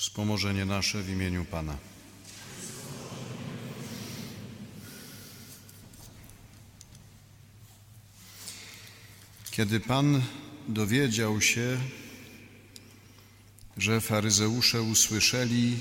Wspomożenie 0.00 0.64
nasze 0.64 1.02
w 1.02 1.10
imieniu 1.10 1.44
Pana. 1.44 1.76
Kiedy 9.50 9.80
Pan 9.80 10.22
dowiedział 10.68 11.40
się, 11.40 11.80
że 13.76 14.00
faryzeusze 14.00 14.82
usłyszeli, 14.82 15.76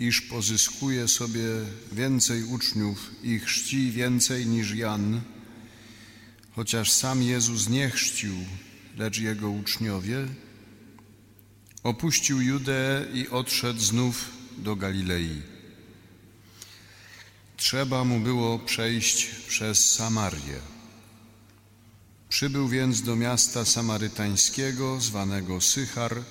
iż 0.00 0.20
pozyskuje 0.20 1.08
sobie 1.08 1.48
więcej 1.92 2.44
uczniów 2.44 3.10
i 3.22 3.38
chrzci 3.38 3.90
więcej 3.90 4.46
niż 4.46 4.70
Jan, 4.74 5.20
chociaż 6.52 6.92
sam 6.92 7.22
Jezus 7.22 7.68
nie 7.68 7.90
chrzcił, 7.90 8.34
lecz 8.96 9.18
jego 9.18 9.50
uczniowie, 9.50 10.26
opuścił 11.84 12.42
Judeę 12.42 13.06
i 13.14 13.28
odszedł 13.28 13.80
znów 13.80 14.30
do 14.58 14.76
Galilei. 14.76 15.42
Trzeba 17.56 18.04
mu 18.04 18.20
było 18.20 18.58
przejść 18.58 19.26
przez 19.26 19.92
Samarię. 19.92 20.58
Przybył 22.28 22.68
więc 22.68 23.02
do 23.02 23.16
miasta 23.16 23.64
samarytańskiego, 23.64 25.00
zwanego 25.00 25.60
Sychar, 25.60 26.22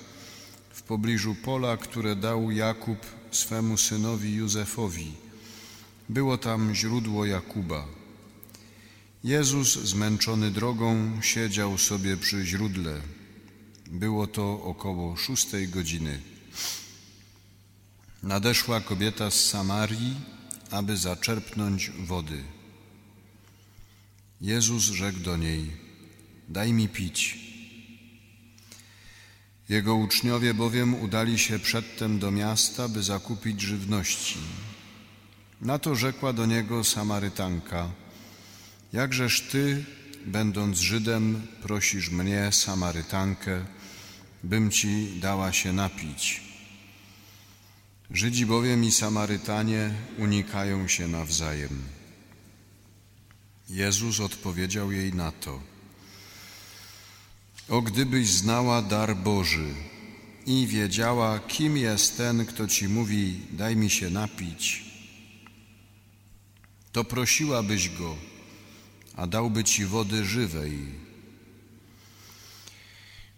w 0.74 0.82
pobliżu 0.82 1.36
pola, 1.36 1.78
które 1.78 2.16
dał 2.16 2.52
Jakub 2.52 3.00
swemu 3.32 3.78
synowi 3.78 4.34
Józefowi. 4.34 5.14
Było 6.10 6.38
tam 6.38 6.76
źródło 6.76 7.26
Jakuba. 7.26 7.88
Jezus, 9.24 9.74
zmęczony 9.74 10.52
drogą, 10.52 11.22
siedział 11.22 11.78
sobie 11.78 12.18
przy 12.18 12.46
źródle. 12.46 13.02
Było 13.88 14.28
to 14.28 14.64
około 14.64 15.16
szóstej 15.16 15.68
godziny. 15.68 16.20
Nadeszła 18.24 18.82
kobieta 18.82 19.32
z 19.32 19.46
Samarii, 19.46 20.16
aby 20.72 20.98
zaczerpnąć 20.98 21.90
wody. 21.90 22.44
Jezus 24.42 24.84
rzekł 24.84 25.20
do 25.20 25.38
niej: 25.38 25.72
Daj 26.50 26.74
mi 26.74 26.90
pić. 26.90 27.40
Jego 29.70 29.96
uczniowie 29.96 30.54
bowiem 30.54 30.96
udali 30.96 31.40
się 31.40 31.60
przedtem 31.60 32.20
do 32.20 32.32
miasta, 32.32 32.88
by 32.88 33.04
zakupić 33.04 33.62
żywności. 33.62 34.40
Na 35.62 35.80
to 35.80 35.96
rzekła 35.96 36.34
do 36.34 36.46
niego 36.46 36.84
Samarytanka: 36.84 37.90
Jakżeż 38.94 39.42
ty, 39.42 39.86
będąc 40.26 40.78
Żydem, 40.78 41.48
prosisz 41.62 42.10
mnie, 42.10 42.50
Samarytankę, 42.52 43.66
bym 44.44 44.72
ci 44.72 45.20
dała 45.20 45.54
się 45.54 45.74
napić? 45.74 46.42
Żydzi 48.12 48.46
bowiem 48.46 48.84
i 48.84 48.92
Samarytanie 48.92 49.92
unikają 50.18 50.88
się 50.88 51.08
nawzajem. 51.08 51.84
Jezus 53.70 54.20
odpowiedział 54.20 54.92
jej 54.92 55.14
na 55.14 55.32
to: 55.32 55.62
O 57.70 57.82
gdybyś 57.82 58.30
znała 58.30 58.82
dar 58.82 59.16
Boży 59.18 59.74
i 60.46 60.68
wiedziała, 60.68 61.40
kim 61.40 61.78
jest 61.78 62.18
ten, 62.18 62.46
kto 62.46 62.68
ci 62.68 62.88
mówi: 62.88 63.40
Daj 63.52 63.76
mi 63.76 63.90
się 63.90 64.10
napić, 64.10 64.86
to 66.92 67.04
prosiłabyś 67.04 67.90
go, 67.90 68.16
a 69.16 69.28
dałby 69.28 69.64
ci 69.64 69.86
wody 69.86 70.26
żywej. 70.26 71.03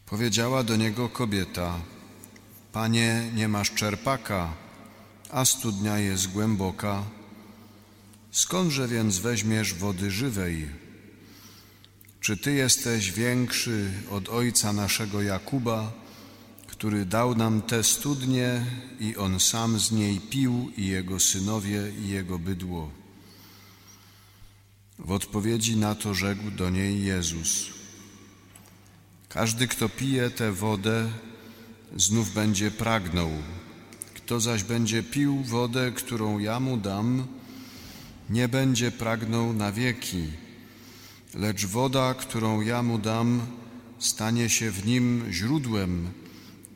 Powiedziała 0.06 0.64
do 0.64 0.76
niego 0.76 1.10
kobieta: 1.10 1.80
Panie, 2.72 3.32
nie 3.36 3.48
masz 3.48 3.72
czerpaka, 3.72 4.54
a 5.32 5.46
studnia 5.46 6.00
jest 6.00 6.28
głęboka. 6.28 7.04
Skądże 8.32 8.88
więc 8.88 9.18
weźmiesz 9.18 9.74
wody 9.74 10.12
żywej? 10.12 10.70
Czy 12.22 12.38
ty 12.38 12.54
jesteś 12.54 13.12
większy 13.12 13.92
od 14.12 14.30
ojca 14.30 14.74
naszego 14.74 15.22
Jakuba, 15.22 15.92
który 16.68 17.06
dał 17.06 17.36
nam 17.36 17.62
te 17.62 17.84
studnie 17.84 18.66
i 19.00 19.16
on 19.16 19.40
sam 19.40 19.80
z 19.80 19.92
niej 19.92 20.20
pił, 20.20 20.72
i 20.78 20.88
jego 20.88 21.20
synowie, 21.20 21.92
i 22.06 22.10
jego 22.10 22.40
bydło? 22.40 22.92
W 25.00 25.12
odpowiedzi 25.12 25.78
na 25.78 25.96
to 25.96 26.14
rzekł 26.14 26.52
do 26.52 26.70
niej 26.70 27.06
Jezus: 27.06 27.75
Każdy, 29.36 29.68
kto 29.68 29.90
pije 29.90 30.30
tę 30.30 30.52
wodę, 30.52 31.12
znów 31.96 32.34
będzie 32.34 32.72
pragnął. 32.72 33.32
Kto 34.14 34.40
zaś 34.40 34.64
będzie 34.64 35.04
pił 35.04 35.44
wodę, 35.44 35.92
którą 35.92 36.40
ja 36.40 36.60
mu 36.60 36.78
dam, 36.78 37.28
nie 38.30 38.48
będzie 38.48 38.92
pragnął 38.92 39.54
na 39.54 39.72
wieki, 39.72 40.28
lecz 41.34 41.66
woda, 41.66 42.14
którą 42.14 42.62
ja 42.62 42.84
mu 42.84 42.98
dam, 42.98 43.42
stanie 44.00 44.50
się 44.50 44.72
w 44.72 44.86
nim 44.86 45.26
źródłem 45.32 46.12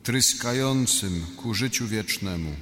tryskającym 0.02 1.26
ku 1.36 1.54
życiu 1.54 1.86
wiecznemu. 1.86 2.52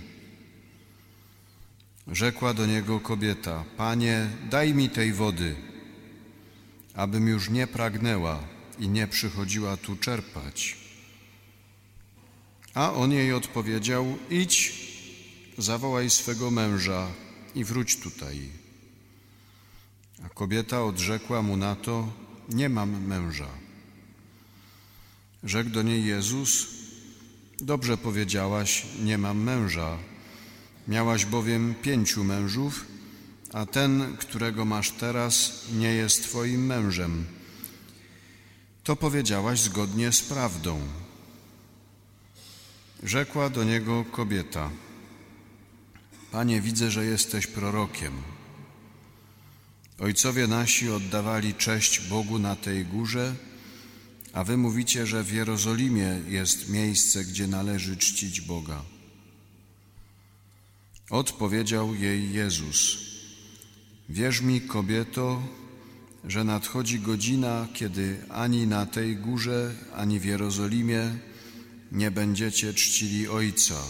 Rzekła 2.06 2.54
do 2.54 2.66
niego 2.66 3.00
kobieta: 3.00 3.64
Panie, 3.76 4.26
daj 4.50 4.74
mi 4.74 4.90
tej 4.90 5.12
wody, 5.12 5.54
abym 6.94 7.28
już 7.28 7.50
nie 7.50 7.66
pragnęła 7.66 8.57
i 8.78 8.88
nie 8.88 9.06
przychodziła 9.06 9.76
tu 9.76 9.96
czerpać. 9.96 10.76
A 12.74 12.92
on 12.92 13.12
jej 13.12 13.32
odpowiedział: 13.32 14.18
Idź, 14.30 14.74
zawołaj 15.58 16.10
swego 16.10 16.50
męża 16.50 17.08
i 17.54 17.64
wróć 17.64 17.96
tutaj. 17.96 18.48
A 20.24 20.28
kobieta 20.28 20.84
odrzekła 20.84 21.42
mu 21.42 21.56
na 21.56 21.76
to: 21.76 22.12
Nie 22.48 22.68
mam 22.68 23.06
męża. 23.06 23.48
Rzekł 25.44 25.70
do 25.70 25.82
niej 25.82 26.04
Jezus: 26.04 26.66
Dobrze 27.60 27.96
powiedziałaś, 27.96 28.86
nie 29.04 29.18
mam 29.18 29.42
męża. 29.42 29.98
Miałaś 30.88 31.24
bowiem 31.24 31.74
pięciu 31.82 32.24
mężów, 32.24 32.84
a 33.52 33.66
ten, 33.66 34.16
którego 34.16 34.64
masz 34.64 34.90
teraz, 34.90 35.64
nie 35.72 35.92
jest 35.92 36.22
twoim 36.22 36.66
mężem. 36.66 37.37
To 38.88 38.96
powiedziałaś 38.96 39.60
zgodnie 39.60 40.12
z 40.12 40.22
prawdą. 40.22 40.80
Rzekła 43.02 43.50
do 43.50 43.64
niego 43.64 44.04
kobieta: 44.04 44.70
Panie, 46.32 46.60
widzę, 46.60 46.90
że 46.90 47.04
jesteś 47.04 47.46
prorokiem. 47.46 48.12
Ojcowie 49.98 50.46
nasi 50.46 50.90
oddawali 50.90 51.54
cześć 51.54 52.00
Bogu 52.00 52.38
na 52.38 52.56
tej 52.56 52.84
górze, 52.84 53.34
a 54.32 54.44
wy 54.44 54.56
mówicie, 54.56 55.06
że 55.06 55.24
w 55.24 55.32
Jerozolimie 55.32 56.20
jest 56.28 56.68
miejsce, 56.68 57.24
gdzie 57.24 57.46
należy 57.46 57.96
czcić 57.96 58.40
Boga. 58.40 58.82
Odpowiedział 61.10 61.94
jej 61.94 62.32
Jezus: 62.32 62.98
Wierz 64.08 64.40
mi, 64.40 64.60
kobieto, 64.60 65.42
że 66.24 66.44
nadchodzi 66.44 67.00
godzina, 67.00 67.68
kiedy 67.74 68.24
ani 68.28 68.66
na 68.66 68.86
tej 68.86 69.16
górze, 69.16 69.74
ani 69.96 70.20
w 70.20 70.24
Jerozolimie 70.24 71.18
nie 71.92 72.10
będziecie 72.10 72.74
czcili 72.74 73.28
Ojca. 73.28 73.82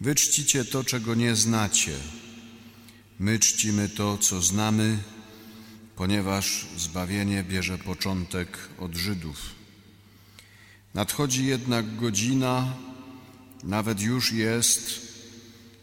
Wy 0.00 0.14
czcicie 0.14 0.64
to, 0.64 0.84
czego 0.84 1.14
nie 1.14 1.36
znacie. 1.36 1.92
My 3.18 3.38
czcimy 3.38 3.88
to, 3.88 4.18
co 4.18 4.42
znamy, 4.42 4.98
ponieważ 5.96 6.66
zbawienie 6.76 7.44
bierze 7.44 7.78
początek 7.78 8.58
od 8.78 8.94
Żydów. 8.94 9.36
Nadchodzi 10.94 11.46
jednak 11.46 11.96
godzina, 11.96 12.74
nawet 13.64 14.00
już 14.00 14.32
jest, 14.32 15.00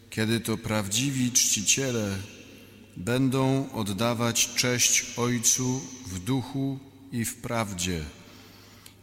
kiedy 0.09 0.39
to 0.39 0.57
prawdziwi 0.57 1.31
czciciele 1.31 2.17
będą 2.97 3.71
oddawać 3.71 4.49
cześć 4.55 5.05
Ojcu 5.17 5.81
w 6.05 6.19
duchu 6.19 6.79
i 7.11 7.25
w 7.25 7.35
prawdzie, 7.35 8.03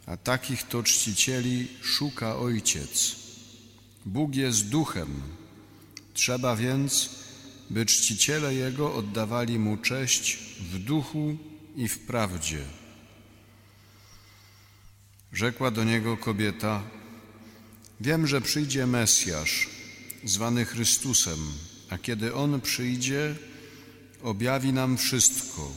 a 0.07 0.17
takich 0.17 0.63
to 0.63 0.83
czcicieli 0.83 1.69
szuka 1.83 2.37
Ojciec. 2.37 3.17
Bóg 4.07 4.35
jest 4.35 4.69
duchem, 4.69 5.23
trzeba 6.15 6.57
więc, 6.57 7.11
by 7.71 7.87
czciciele 7.87 8.55
Jego 8.55 8.95
oddawali 8.95 9.59
Mu 9.59 9.77
cześć 9.77 10.39
w 10.73 10.79
duchu 10.79 11.37
i 11.77 11.89
w 11.89 11.99
prawdzie. 11.99 12.65
Rzekła 15.33 15.71
do 15.71 15.85
niego 15.85 16.17
kobieta: 16.17 16.83
Wiem, 18.01 18.27
że 18.27 18.41
przyjdzie 18.41 18.87
Mesjasz, 18.87 19.69
zwany 20.25 20.65
Chrystusem, 20.65 21.39
a 21.91 21.99
kiedy 21.99 22.35
On 22.35 22.61
przyjdzie, 22.61 23.35
objawi 24.25 24.73
nam 24.73 24.97
wszystko. 24.97 25.73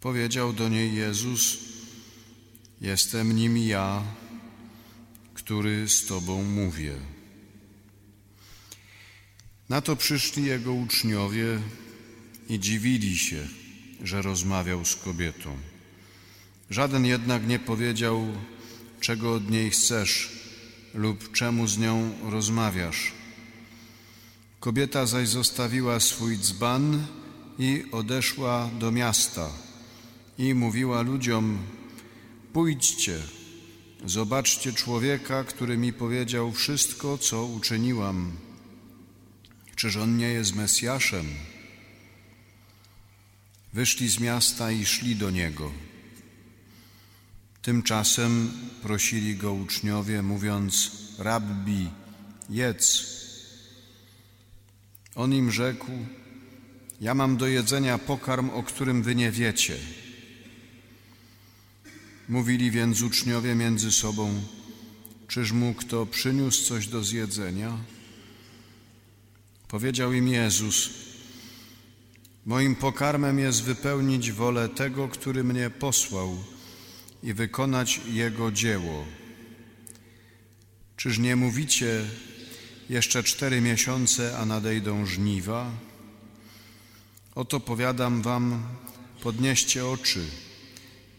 Powiedział 0.00 0.52
do 0.52 0.68
niej 0.68 0.94
Jezus: 0.94 1.58
Jestem 2.80 3.36
nim 3.36 3.58
ja, 3.58 4.02
który 5.34 5.88
z 5.88 6.06
Tobą 6.06 6.44
mówię. 6.44 6.94
Na 9.68 9.80
to 9.80 9.96
przyszli 9.96 10.44
Jego 10.44 10.72
uczniowie 10.72 11.60
i 12.48 12.58
dziwili 12.58 13.18
się, 13.18 13.48
że 14.02 14.22
rozmawiał 14.22 14.84
z 14.84 14.96
kobietą. 14.96 15.56
Żaden 16.70 17.06
jednak 17.06 17.46
nie 17.46 17.58
powiedział, 17.58 18.26
czego 19.00 19.34
od 19.34 19.50
niej 19.50 19.70
chcesz 19.70 20.32
lub 20.94 21.32
czemu 21.32 21.66
z 21.66 21.78
nią 21.78 22.18
rozmawiasz. 22.30 23.12
Kobieta 24.66 25.06
zaś 25.06 25.28
zostawiła 25.28 26.00
swój 26.00 26.38
dzban 26.38 27.06
i 27.58 27.84
odeszła 27.92 28.70
do 28.78 28.92
miasta 28.92 29.50
i 30.38 30.54
mówiła 30.54 31.02
ludziom: 31.02 31.58
Pójdźcie, 32.52 33.18
zobaczcie 34.04 34.72
człowieka, 34.72 35.44
który 35.44 35.78
mi 35.78 35.92
powiedział 35.92 36.52
wszystko, 36.52 37.18
co 37.18 37.44
uczyniłam. 37.44 38.32
Czyż 39.76 39.96
on 39.96 40.16
nie 40.16 40.28
jest 40.28 40.54
Mesjaszem? 40.54 41.26
Wyszli 43.72 44.08
z 44.08 44.20
miasta 44.20 44.70
i 44.70 44.86
szli 44.86 45.16
do 45.16 45.30
niego. 45.30 45.72
Tymczasem 47.62 48.52
prosili 48.82 49.36
go 49.36 49.52
uczniowie, 49.52 50.22
mówiąc: 50.22 50.90
Rabbi, 51.18 51.90
jedz. 52.50 53.15
On 55.16 55.32
im 55.32 55.50
rzekł: 55.50 55.86
Ja 57.00 57.14
mam 57.14 57.36
do 57.36 57.46
jedzenia 57.46 57.98
pokarm, 57.98 58.50
o 58.50 58.62
którym 58.62 59.02
wy 59.02 59.14
nie 59.14 59.30
wiecie. 59.30 59.76
Mówili 62.28 62.70
więc 62.70 63.02
uczniowie 63.02 63.54
między 63.54 63.92
sobą: 63.92 64.42
Czyż 65.28 65.52
mu 65.52 65.74
kto 65.74 66.06
przyniósł 66.06 66.64
coś 66.64 66.86
do 66.86 67.04
zjedzenia? 67.04 67.78
Powiedział 69.68 70.12
im 70.12 70.28
Jezus: 70.28 70.90
Moim 72.46 72.76
pokarmem 72.76 73.38
jest 73.38 73.62
wypełnić 73.62 74.32
wolę 74.32 74.68
tego, 74.68 75.08
który 75.08 75.44
mnie 75.44 75.70
posłał 75.70 76.36
i 77.22 77.34
wykonać 77.34 78.00
Jego 78.12 78.52
dzieło. 78.52 79.04
Czyż 80.96 81.18
nie 81.18 81.36
mówicie, 81.36 82.04
jeszcze 82.90 83.22
cztery 83.22 83.60
miesiące, 83.60 84.38
a 84.38 84.44
nadejdą 84.44 85.06
żniwa? 85.06 85.70
Oto 87.34 87.60
powiadam 87.60 88.22
wam, 88.22 88.62
podnieście 89.22 89.86
oczy 89.86 90.24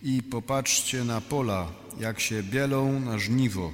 i 0.04 0.24
popatrzcie 0.24 1.04
na 1.04 1.22
pola, 1.22 1.72
jak 2.00 2.20
się 2.20 2.44
bielą 2.44 3.00
na 3.00 3.20
żniwo. 3.20 3.74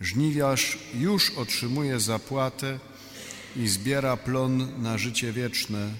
Żniwiarz 0.00 0.78
już 0.94 1.30
otrzymuje 1.30 2.00
zapłatę 2.00 2.78
i 3.56 3.68
zbiera 3.68 4.16
plon 4.16 4.82
na 4.82 4.98
życie 4.98 5.32
wieczne, 5.32 5.90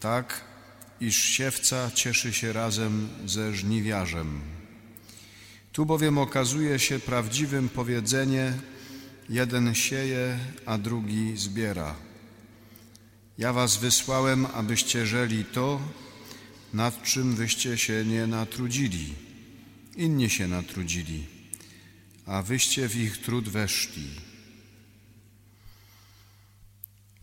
tak 0.00 0.44
iż 1.00 1.16
siewca 1.16 1.90
cieszy 1.94 2.32
się 2.32 2.52
razem 2.52 3.08
ze 3.26 3.54
żniwiarzem. 3.54 4.40
Tu 5.72 5.86
bowiem 5.86 6.18
okazuje 6.18 6.78
się 6.78 6.98
prawdziwym 6.98 7.68
powiedzenie: 7.68 8.52
jeden 9.30 9.74
sieje, 9.74 10.38
a 10.66 10.78
drugi 10.78 11.36
zbiera. 11.36 11.94
Ja 13.38 13.52
was 13.52 13.76
wysłałem, 13.76 14.46
abyście 14.46 15.06
żeli 15.06 15.44
to, 15.44 15.80
nad 16.74 17.02
czym 17.02 17.34
wyście 17.34 17.78
się 17.78 18.04
nie 18.04 18.26
natrudzili. 18.26 19.14
Inni 19.96 20.30
się 20.30 20.48
natrudzili, 20.48 21.26
a 22.26 22.42
wyście 22.42 22.88
w 22.88 22.96
ich 22.96 23.18
trud 23.18 23.48
weszli. 23.48 24.10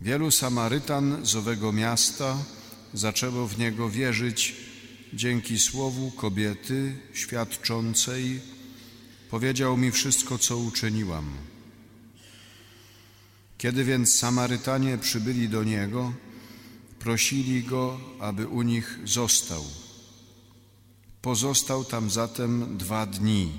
Wielu 0.01 0.31
Samarytan 0.31 1.25
z 1.25 1.35
owego 1.35 1.73
miasta 1.73 2.37
zaczęło 2.93 3.47
w 3.47 3.57
niego 3.57 3.89
wierzyć 3.89 4.55
dzięki 5.13 5.59
słowu 5.59 6.11
kobiety 6.11 6.95
świadczącej: 7.13 8.41
Powiedział 9.29 9.77
mi 9.77 9.91
wszystko, 9.91 10.37
co 10.37 10.57
uczyniłam. 10.57 11.56
Kiedy 13.57 13.83
więc 13.83 14.15
Samarytanie 14.15 14.97
przybyli 14.97 15.49
do 15.49 15.63
niego, 15.63 16.13
prosili 16.99 17.63
go, 17.63 17.99
aby 18.19 18.47
u 18.47 18.61
nich 18.61 18.99
został. 19.05 19.63
Pozostał 21.21 21.85
tam 21.85 22.09
zatem 22.09 22.77
dwa 22.77 23.05
dni 23.05 23.51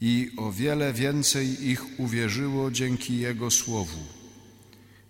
i 0.00 0.30
o 0.36 0.52
wiele 0.52 0.92
więcej 0.92 1.68
ich 1.68 2.00
uwierzyło 2.00 2.70
dzięki 2.70 3.18
jego 3.18 3.50
słowu. 3.50 3.98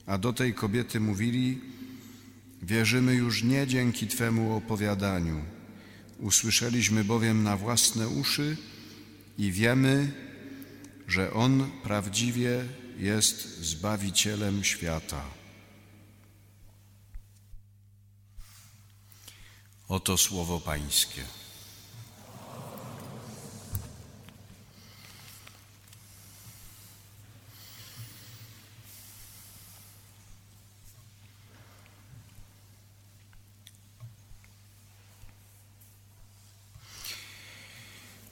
A 0.07 0.19
do 0.19 0.33
tej 0.33 0.55
kobiety 0.55 1.01
mówili: 1.01 1.61
Wierzymy 2.63 3.15
już 3.15 3.43
nie 3.43 3.67
dzięki 3.67 4.07
Twemu 4.07 4.57
opowiadaniu. 4.57 5.43
Usłyszeliśmy 6.19 7.05
bowiem 7.05 7.43
na 7.43 7.57
własne 7.57 8.09
uszy 8.09 8.57
i 9.39 9.53
wiemy, 9.53 10.13
że 11.09 11.33
On 11.33 11.71
prawdziwie 11.83 12.65
jest 12.97 13.59
Zbawicielem 13.61 14.65
świata. 14.65 15.25
Oto 19.89 20.17
słowo 20.17 20.61
Pańskie. 20.61 21.23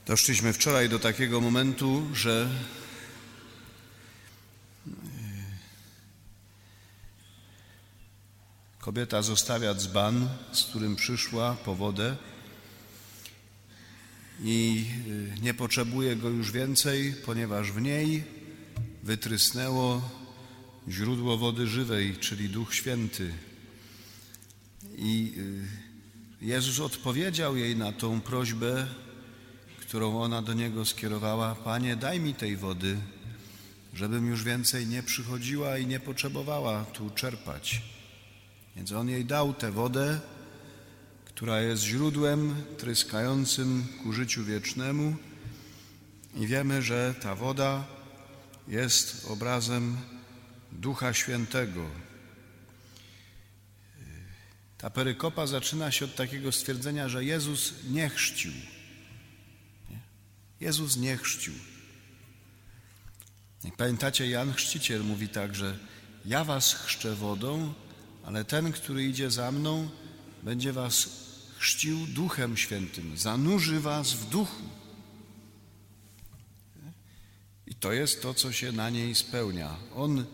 Doszliśmy 0.07 0.53
wczoraj 0.53 0.89
do 0.89 0.99
takiego 0.99 1.41
momentu, 1.41 2.07
że 2.15 2.49
kobieta 8.83 9.23
zostawia 9.23 9.75
dzban, 9.75 10.29
z 10.53 10.65
którym 10.65 10.97
przyszła 10.97 11.57
po 11.65 11.75
wodę 11.75 12.17
i 14.41 14.85
e, 15.37 15.41
nie 15.41 15.55
potrzebuje 15.55 16.17
go 16.17 16.29
już 16.29 16.53
więcej, 16.53 17.15
ponieważ 17.27 17.73
w 17.73 17.81
niej 17.81 18.25
wytrysnęło 19.03 20.11
źródło 20.89 21.39
wody 21.39 21.67
żywej, 21.67 22.17
czyli 22.17 22.49
Duch 22.49 22.75
Święty. 22.75 23.33
I 24.97 25.35
e, 26.41 26.47
Jezus 26.47 26.81
odpowiedział 26.81 27.57
jej 27.57 27.77
na 27.77 27.93
tą 27.93 28.21
prośbę 28.21 28.87
którą 29.93 30.23
ona 30.23 30.43
do 30.43 30.53
niego 30.53 30.85
skierowała: 30.85 31.55
Panie, 31.55 31.97
daj 31.97 32.21
mi 32.21 32.35
tej 32.35 32.57
wody, 32.57 32.97
żebym 33.95 34.27
już 34.27 34.45
więcej 34.45 34.87
nie 34.87 35.03
przychodziła 35.03 35.79
i 35.79 35.87
nie 35.87 36.01
potrzebowała 36.01 36.85
tu 36.85 37.11
czerpać. 37.11 37.83
Więc 38.77 38.93
on 38.93 39.09
jej 39.09 39.25
dał 39.25 39.55
tę 39.55 39.73
wodę, 39.73 40.21
która 41.25 41.61
jest 41.61 41.83
źródłem 41.83 42.65
tryskającym 42.79 43.87
ku 44.03 44.13
życiu 44.13 44.45
wiecznemu, 44.45 45.17
i 46.35 46.47
wiemy, 46.47 46.83
że 46.83 47.15
ta 47.21 47.35
woda 47.35 47.87
jest 48.69 49.27
obrazem 49.29 49.97
Ducha 50.73 51.15
Świętego. 51.15 51.87
Ta 54.79 54.91
perykopa 54.91 55.47
zaczyna 55.47 55.93
się 55.93 56.05
od 56.05 56.15
takiego 56.15 56.53
stwierdzenia, 56.53 57.09
że 57.09 57.25
Jezus 57.25 57.75
nie 57.91 58.09
chrzcił. 58.09 58.53
Jezus 60.61 60.97
nie 60.97 61.17
chrzcił. 61.17 61.55
Pamiętacie, 63.77 64.29
Jan 64.29 64.53
Chrzciciel 64.53 65.05
mówi 65.05 65.29
tak, 65.29 65.55
że 65.55 65.79
ja 66.25 66.45
was 66.45 66.75
chrzczę 66.75 67.15
wodą, 67.15 67.75
ale 68.25 68.45
ten, 68.45 68.73
który 68.73 69.05
idzie 69.05 69.31
za 69.31 69.53
mną, 69.53 69.89
będzie 70.43 70.73
was 70.73 71.09
chrzcił 71.59 72.07
Duchem 72.07 72.57
Świętym, 72.57 73.17
zanurzy 73.17 73.81
was 73.81 74.13
w 74.13 74.29
duchu. 74.29 74.63
I 77.67 77.75
to 77.75 77.93
jest 77.93 78.23
to, 78.23 78.35
co 78.35 78.53
się 78.53 78.73
na 78.73 78.91
niej 78.91 79.15
spełnia. 79.15 79.77
On, 79.95 80.25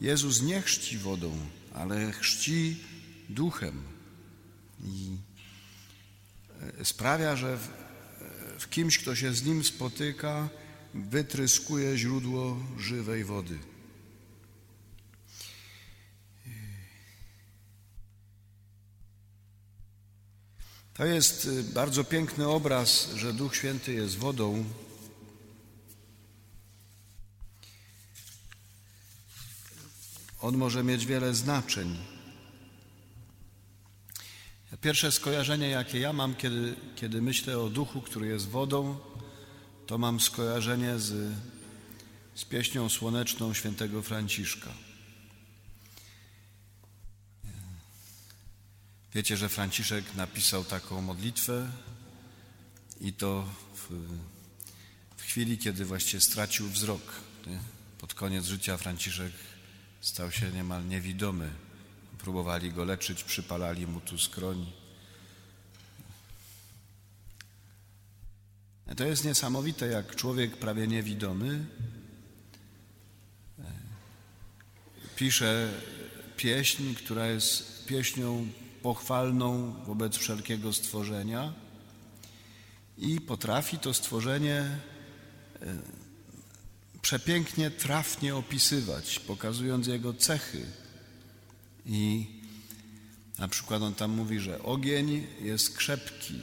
Jezus 0.00 0.42
nie 0.42 0.62
chrzci 0.62 0.98
wodą, 0.98 1.38
ale 1.74 2.12
chrzci 2.12 2.76
duchem. 3.28 3.82
I 4.84 5.16
e, 6.80 6.84
sprawia, 6.84 7.36
że 7.36 7.58
w 8.58 8.68
kimś, 8.68 8.98
kto 8.98 9.16
się 9.16 9.34
z 9.34 9.44
nim 9.44 9.64
spotyka, 9.64 10.48
wytryskuje 10.94 11.98
źródło 11.98 12.56
żywej 12.78 13.24
wody. 13.24 13.58
To 21.00 21.06
jest 21.06 21.44
y, 21.44 21.62
bardzo 21.62 22.04
piękny 22.04 22.48
obraz, 22.48 23.10
że 23.16 23.32
Duch 23.32 23.56
Święty 23.56 23.92
jest 23.92 24.18
wodą. 24.18 24.64
On 30.40 30.56
może 30.56 30.84
mieć 30.84 31.06
wiele 31.06 31.34
znaczeń. 31.34 31.98
Pierwsze 34.80 35.12
skojarzenie, 35.12 35.68
jakie 35.68 35.98
ja 35.98 36.12
mam, 36.12 36.34
kiedy, 36.34 36.74
kiedy 36.96 37.22
myślę 37.22 37.58
o 37.58 37.68
duchu, 37.68 38.00
który 38.00 38.26
jest 38.26 38.48
wodą, 38.48 38.98
to 39.86 39.98
mam 39.98 40.20
skojarzenie 40.20 40.98
z, 40.98 41.34
z 42.34 42.44
pieśnią 42.44 42.88
słoneczną 42.88 43.54
świętego 43.54 44.02
Franciszka. 44.02 44.89
Wiecie, 49.14 49.36
że 49.36 49.48
Franciszek 49.48 50.14
napisał 50.14 50.64
taką 50.64 51.00
modlitwę 51.00 51.70
i 53.00 53.12
to 53.12 53.48
w, 53.74 53.88
w 55.16 55.22
chwili, 55.22 55.58
kiedy 55.58 55.84
właściwie 55.84 56.20
stracił 56.20 56.68
wzrok. 56.68 57.02
Nie? 57.46 57.58
Pod 57.98 58.14
koniec 58.14 58.44
życia 58.44 58.76
Franciszek 58.76 59.32
stał 60.00 60.30
się 60.30 60.52
niemal 60.52 60.86
niewidomy. 60.86 61.50
Próbowali 62.18 62.72
go 62.72 62.84
leczyć, 62.84 63.24
przypalali 63.24 63.86
mu 63.86 64.00
tu 64.00 64.18
skroń. 64.18 64.72
To 68.96 69.04
jest 69.04 69.24
niesamowite, 69.24 69.86
jak 69.86 70.16
człowiek 70.16 70.56
prawie 70.56 70.86
niewidomy 70.86 71.66
e, 73.58 73.62
pisze 75.16 75.72
pieśń, 76.36 76.94
która 76.94 77.26
jest 77.26 77.86
pieśnią 77.86 78.48
pochwalną 78.82 79.74
wobec 79.86 80.16
wszelkiego 80.16 80.72
stworzenia 80.72 81.52
i 82.98 83.20
potrafi 83.20 83.78
to 83.78 83.94
stworzenie 83.94 84.56
e, 84.58 84.80
przepięknie, 87.02 87.70
trafnie 87.70 88.36
opisywać, 88.36 89.18
pokazując 89.18 89.86
jego 89.86 90.14
cechy. 90.14 90.66
I 91.86 92.26
na 93.38 93.48
przykład 93.48 93.82
on 93.82 93.94
tam 93.94 94.10
mówi, 94.10 94.40
że 94.40 94.62
ogień 94.62 95.26
jest 95.40 95.76
krzepki, 95.76 96.40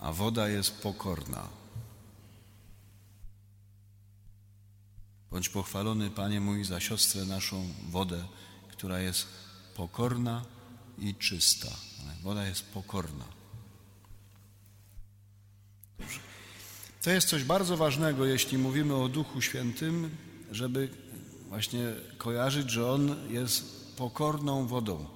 a 0.00 0.12
woda 0.12 0.48
jest 0.48 0.82
pokorna. 0.82 1.48
Bądź 5.30 5.48
pochwalony, 5.48 6.10
Panie 6.10 6.40
mój, 6.40 6.64
za 6.64 6.80
siostrę 6.80 7.24
naszą 7.24 7.68
wodę, 7.90 8.24
która 8.80 9.00
jest 9.00 9.26
pokorna 9.76 10.44
i 10.98 11.14
czysta. 11.14 11.68
Woda 12.22 12.46
jest 12.46 12.62
pokorna. 12.62 13.24
To 17.02 17.10
jest 17.10 17.28
coś 17.28 17.44
bardzo 17.44 17.76
ważnego, 17.76 18.24
jeśli 18.24 18.58
mówimy 18.58 18.94
o 18.94 19.08
Duchu 19.08 19.40
Świętym, 19.40 20.16
żeby 20.50 20.88
właśnie 21.48 21.92
kojarzyć, 22.18 22.70
że 22.70 22.92
On 22.92 23.32
jest 23.32 23.64
pokorną 23.96 24.66
wodą. 24.66 25.06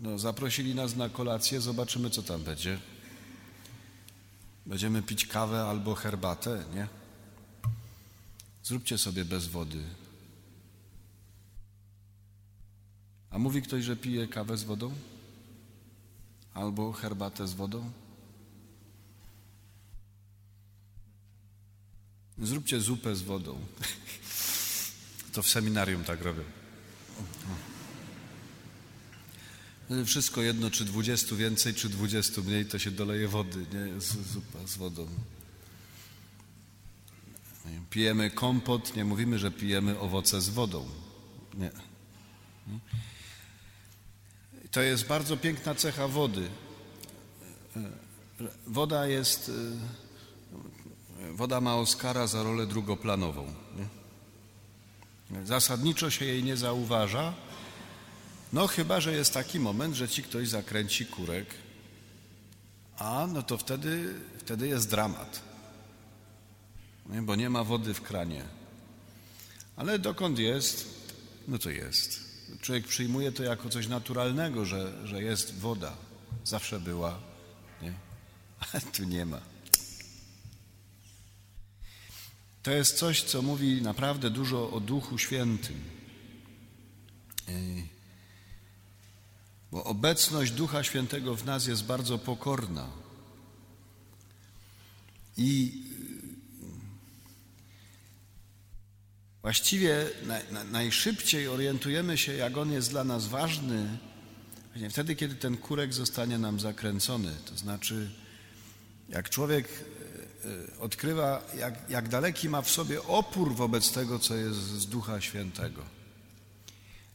No, 0.00 0.18
zaprosili 0.18 0.74
nas 0.74 0.96
na 0.96 1.08
kolację, 1.08 1.60
zobaczymy, 1.60 2.10
co 2.10 2.22
tam 2.22 2.42
będzie. 2.42 2.78
Będziemy 4.66 5.02
pić 5.02 5.26
kawę 5.26 5.64
albo 5.64 5.94
herbatę, 5.94 6.64
nie? 6.74 6.88
Zróbcie 8.62 8.98
sobie 8.98 9.24
bez 9.24 9.46
wody. 9.46 10.01
A 13.32 13.38
mówi 13.38 13.62
ktoś, 13.62 13.84
że 13.84 13.96
pije 13.96 14.28
kawę 14.28 14.56
z 14.56 14.64
wodą? 14.64 14.92
Albo 16.54 16.92
herbatę 16.92 17.48
z 17.48 17.54
wodą? 17.54 17.90
Zróbcie 22.38 22.80
zupę 22.80 23.16
z 23.16 23.22
wodą. 23.22 23.58
To 25.32 25.42
w 25.42 25.48
seminarium 25.48 26.04
tak 26.04 26.22
robią. 26.22 26.42
Wszystko 30.04 30.42
jedno, 30.42 30.70
czy 30.70 30.84
dwudziestu 30.84 31.36
więcej, 31.36 31.74
czy 31.74 31.88
dwudziestu 31.88 32.44
mniej, 32.44 32.66
to 32.66 32.78
się 32.78 32.90
doleje 32.90 33.28
wody, 33.28 33.66
nie? 33.72 34.00
Zupa 34.00 34.66
z 34.66 34.76
wodą. 34.76 35.08
Pijemy 37.90 38.30
kompot, 38.30 38.96
nie 38.96 39.04
mówimy, 39.04 39.38
że 39.38 39.50
pijemy 39.50 39.98
owoce 39.98 40.40
z 40.40 40.48
wodą. 40.48 40.88
Nie. 41.54 41.70
To 44.72 44.82
jest 44.82 45.06
bardzo 45.06 45.36
piękna 45.36 45.74
cecha 45.74 46.08
wody. 46.08 46.48
Woda 48.66 49.06
jest, 49.06 49.50
woda 51.32 51.60
ma 51.60 51.76
Oskara 51.76 52.26
za 52.26 52.42
rolę 52.42 52.66
drugoplanową. 52.66 53.54
Nie? 53.76 55.46
Zasadniczo 55.46 56.10
się 56.10 56.24
jej 56.24 56.44
nie 56.44 56.56
zauważa, 56.56 57.34
no 58.52 58.66
chyba, 58.66 59.00
że 59.00 59.12
jest 59.12 59.34
taki 59.34 59.60
moment, 59.60 59.94
że 59.94 60.08
ci 60.08 60.22
ktoś 60.22 60.48
zakręci 60.48 61.06
kurek, 61.06 61.46
a 62.96 63.26
no 63.32 63.42
to 63.42 63.58
wtedy, 63.58 64.14
wtedy 64.38 64.68
jest 64.68 64.90
dramat, 64.90 65.42
nie? 67.06 67.22
bo 67.22 67.36
nie 67.36 67.50
ma 67.50 67.64
wody 67.64 67.94
w 67.94 68.02
kranie. 68.02 68.44
Ale 69.76 69.98
dokąd 69.98 70.38
jest, 70.38 70.88
no 71.48 71.58
to 71.58 71.70
jest. 71.70 72.21
Człowiek 72.60 72.86
przyjmuje 72.86 73.32
to 73.32 73.42
jako 73.42 73.68
coś 73.68 73.88
naturalnego, 73.88 74.64
że, 74.64 75.06
że 75.06 75.22
jest 75.22 75.58
woda. 75.58 75.96
Zawsze 76.44 76.80
była, 76.80 77.18
nie? 77.82 77.92
a 78.72 78.80
tu 78.80 79.04
nie 79.04 79.26
ma. 79.26 79.40
To 82.62 82.70
jest 82.70 82.98
coś, 82.98 83.22
co 83.22 83.42
mówi 83.42 83.82
naprawdę 83.82 84.30
dużo 84.30 84.70
o 84.70 84.80
Duchu 84.80 85.18
Świętym. 85.18 85.80
Bo 89.72 89.84
obecność 89.84 90.52
Ducha 90.52 90.84
Świętego 90.84 91.36
w 91.36 91.44
nas 91.44 91.66
jest 91.66 91.84
bardzo 91.84 92.18
pokorna. 92.18 92.88
I 95.36 95.82
właściwie 99.42 100.06
najszybciej 100.72 101.48
orientujemy 101.48 102.18
się, 102.18 102.34
jak 102.34 102.56
On 102.56 102.72
jest 102.72 102.90
dla 102.90 103.04
nas 103.04 103.26
ważny, 103.26 103.98
wtedy, 104.90 105.16
kiedy 105.16 105.34
ten 105.34 105.56
kurek 105.56 105.94
zostanie 105.94 106.38
nam 106.38 106.60
zakręcony. 106.60 107.32
To 107.44 107.56
znaczy, 107.56 108.10
jak 109.08 109.30
człowiek 109.30 109.68
e, 109.68 110.78
odkrywa, 110.80 111.42
jak, 111.58 111.90
jak 111.90 112.08
daleki 112.08 112.48
ma 112.48 112.62
w 112.62 112.70
sobie 112.70 113.02
opór 113.02 113.54
wobec 113.54 113.92
tego, 113.92 114.18
co 114.18 114.34
jest 114.34 114.58
z 114.58 114.86
Ducha 114.86 115.20
Świętego. 115.20 115.82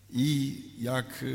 I 0.09 0.61
jak 0.79 1.23
e, 1.23 1.25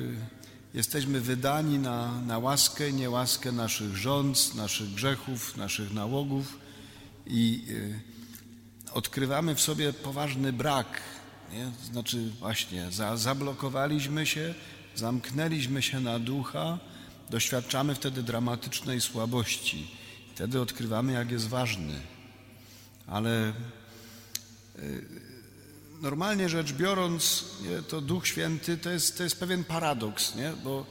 jesteśmy 0.74 1.20
wydani 1.20 1.78
na, 1.78 2.20
na 2.20 2.38
łaskę 2.38 2.92
niełaskę 2.92 3.52
naszych 3.52 3.96
rząd, 3.96 4.54
naszych 4.54 4.94
grzechów, 4.94 5.56
naszych 5.56 5.92
nałogów 5.92 6.58
i 7.26 7.64
odkrywamy 8.94 9.54
w 9.54 9.60
sobie 9.60 9.92
poważny 9.92 10.52
brak. 10.52 11.00
Nie? 11.52 11.70
Znaczy 11.92 12.30
właśnie 12.38 12.90
za, 12.90 13.16
zablokowaliśmy 13.16 14.26
się, 14.26 14.54
zamknęliśmy 14.94 15.82
się 15.82 16.00
na 16.00 16.18
ducha, 16.18 16.78
doświadczamy 17.30 17.94
wtedy 17.94 18.22
dramatycznej 18.22 19.00
słabości. 19.00 19.90
Wtedy 20.34 20.60
odkrywamy, 20.60 21.12
jak 21.12 21.30
jest 21.30 21.48
ważny. 21.48 22.00
Ale 23.06 23.52
y, 24.78 25.04
normalnie 26.00 26.48
rzecz 26.48 26.72
biorąc, 26.72 27.44
nie, 27.62 27.82
to 27.82 28.00
Duch 28.00 28.26
Święty 28.26 28.76
to 28.76 28.90
jest, 28.90 29.16
to 29.16 29.22
jest 29.22 29.40
pewien 29.40 29.64
paradoks, 29.64 30.34
nie? 30.34 30.52
bo 30.64 30.86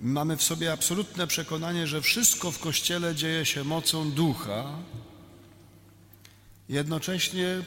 mamy 0.00 0.36
w 0.36 0.42
sobie 0.42 0.72
absolutne 0.72 1.26
przekonanie, 1.26 1.86
że 1.86 2.02
wszystko 2.02 2.50
w 2.50 2.58
Kościele 2.58 3.14
dzieje 3.14 3.46
się 3.46 3.64
mocą 3.64 4.10
Ducha. 4.10 4.64
Jednocześnie 6.70 7.62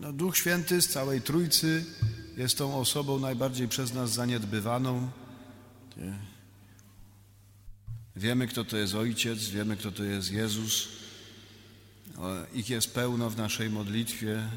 no, 0.00 0.12
Duch 0.12 0.36
Święty 0.36 0.82
z 0.82 0.88
całej 0.88 1.20
Trójcy 1.20 1.84
jest 2.36 2.58
tą 2.58 2.76
osobą 2.76 3.18
najbardziej 3.18 3.68
przez 3.68 3.94
nas 3.94 4.12
zaniedbywaną. 4.12 5.10
Nie? 5.96 6.18
Wiemy, 8.16 8.46
kto 8.46 8.64
to 8.64 8.76
jest 8.76 8.94
Ojciec, 8.94 9.48
wiemy, 9.48 9.76
kto 9.76 9.92
to 9.92 10.04
jest 10.04 10.32
Jezus. 10.32 10.88
Ich 12.54 12.70
jest 12.70 12.94
pełno 12.94 13.30
w 13.30 13.36
naszej 13.36 13.70
modlitwie. 13.70 14.48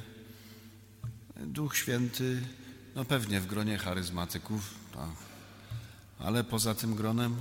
Duch 1.36 1.78
Święty, 1.78 2.42
no 2.96 3.06
pewnie 3.06 3.42
w 3.42 3.48
gronie 3.48 3.78
charyzmatyków, 3.78 4.74
tak. 4.94 5.10
ale 6.20 6.44
poza 6.44 6.76
tym 6.76 6.96
gronem 6.96 7.36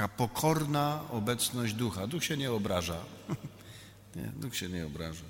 taka 0.00 0.08
pokorna 0.08 1.04
obecność 1.10 1.74
ducha. 1.74 2.06
Duch 2.06 2.24
się 2.24 2.36
nie 2.36 2.52
obraża. 2.52 3.04
nie, 4.16 4.32
duch 4.36 4.56
się 4.56 4.68
nie 4.68 4.86
obraża. 4.86 5.24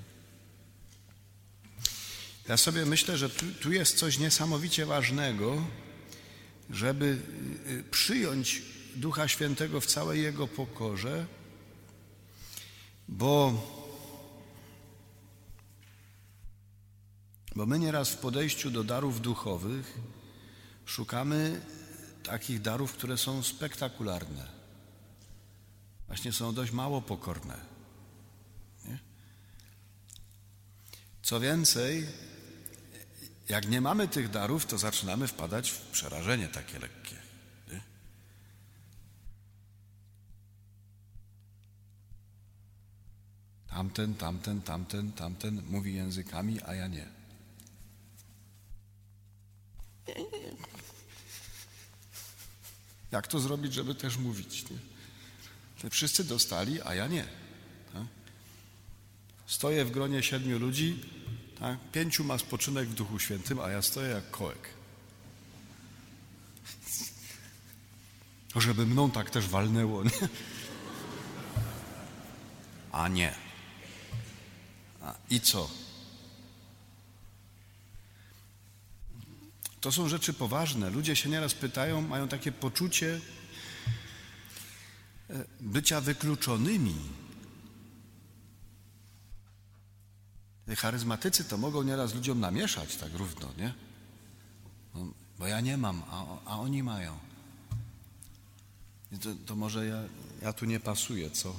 Ja 2.47 2.57
sobie 2.57 2.85
myślę, 2.85 3.17
że 3.17 3.29
tu, 3.29 3.45
tu 3.61 3.71
jest 3.71 3.97
coś 3.97 4.19
niesamowicie 4.19 4.85
ważnego, 4.85 5.63
żeby 6.69 7.19
y, 7.67 7.69
y, 7.69 7.83
przyjąć 7.83 8.61
Ducha 8.95 9.27
Świętego 9.27 9.81
w 9.81 9.85
całej 9.85 10.23
Jego 10.23 10.47
pokorze 10.47 11.25
Bo, 13.07 13.53
bo 17.55 17.65
my 17.65 17.79
nieraz 17.79 18.09
w 18.09 18.17
podejściu 18.17 18.71
do 18.71 18.83
darów 18.83 19.21
duchowych 19.21 19.99
szukamy 20.85 21.61
takich 22.23 22.61
darów, 22.61 22.93
które 22.93 23.17
są 23.17 23.43
spektakularne. 23.43 24.60
Właśnie 26.11 26.31
są 26.33 26.53
dość 26.53 26.71
mało 26.71 27.01
pokorne. 27.01 27.57
Nie? 28.85 28.99
Co 31.23 31.39
więcej, 31.39 32.07
jak 33.49 33.67
nie 33.67 33.81
mamy 33.81 34.07
tych 34.07 34.29
darów, 34.29 34.65
to 34.65 34.77
zaczynamy 34.77 35.27
wpadać 35.27 35.69
w 35.69 35.81
przerażenie 35.81 36.47
takie 36.47 36.79
lekkie. 36.79 37.15
Nie? 37.71 37.81
Tamten, 43.67 44.15
tamten, 44.15 44.61
tamten, 44.61 45.11
tamten 45.11 45.63
mówi 45.69 45.93
językami, 45.93 46.61
a 46.61 46.75
ja 46.75 46.87
nie. 46.87 47.07
Jak 53.11 53.27
to 53.27 53.39
zrobić, 53.39 53.73
żeby 53.73 53.95
też 53.95 54.17
mówić? 54.17 54.69
Nie? 54.69 54.90
Wszyscy 55.89 56.23
dostali, 56.23 56.81
a 56.81 56.95
ja 56.95 57.07
nie. 57.07 57.23
Tak? 57.93 58.03
Stoję 59.47 59.85
w 59.85 59.91
gronie 59.91 60.23
siedmiu 60.23 60.59
ludzi, 60.59 60.99
tak? 61.59 61.79
pięciu 61.91 62.23
ma 62.23 62.37
spoczynek 62.37 62.89
w 62.89 62.93
Duchu 62.93 63.19
Świętym, 63.19 63.59
a 63.59 63.69
ja 63.69 63.81
stoję 63.81 64.09
jak 64.09 64.31
kołek. 64.31 64.69
Żeby 68.55 68.85
mną 68.85 69.11
tak 69.11 69.29
też 69.29 69.47
walnęło, 69.47 70.03
nie? 70.03 70.29
A 72.91 73.07
nie. 73.07 73.35
A 75.01 75.15
I 75.29 75.39
co? 75.39 75.69
To 79.81 79.91
są 79.91 80.09
rzeczy 80.09 80.33
poważne. 80.33 80.89
Ludzie 80.89 81.15
się 81.15 81.29
nieraz 81.29 81.53
pytają, 81.53 82.01
mają 82.01 82.27
takie 82.27 82.51
poczucie 82.51 83.21
bycia 85.61 86.01
wykluczonymi. 86.01 86.95
Charyzmatycy 90.77 91.43
to 91.43 91.57
mogą 91.57 91.83
nieraz 91.83 92.13
ludziom 92.15 92.39
namieszać 92.39 92.95
tak 92.95 93.13
równo, 93.13 93.49
nie? 93.57 93.73
No, 94.95 95.07
bo 95.39 95.47
ja 95.47 95.61
nie 95.61 95.77
mam, 95.77 96.03
a, 96.09 96.25
a 96.45 96.59
oni 96.59 96.83
mają. 96.83 97.19
To, 99.21 99.29
to, 99.45 99.55
może 99.55 99.85
ja, 99.85 100.03
ja 100.41 100.53
tu 100.53 100.65
nie 100.65 100.79
pasuję, 100.79 101.31
co? 101.31 101.55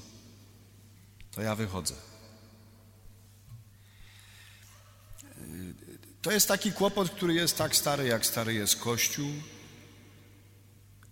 To 1.31 1.43
ja 1.43 1.55
wychodzę. 1.55 1.95
To 6.23 6.33
jest 6.33 6.49
taki 6.49 6.73
kłopot, 6.73 7.11
który 7.11 7.35
jest 7.35 7.59
tak 7.59 7.77
stary, 7.77 8.07
jak 8.07 8.27
stary 8.27 8.55
jest 8.55 8.77
Kościół. 8.77 9.31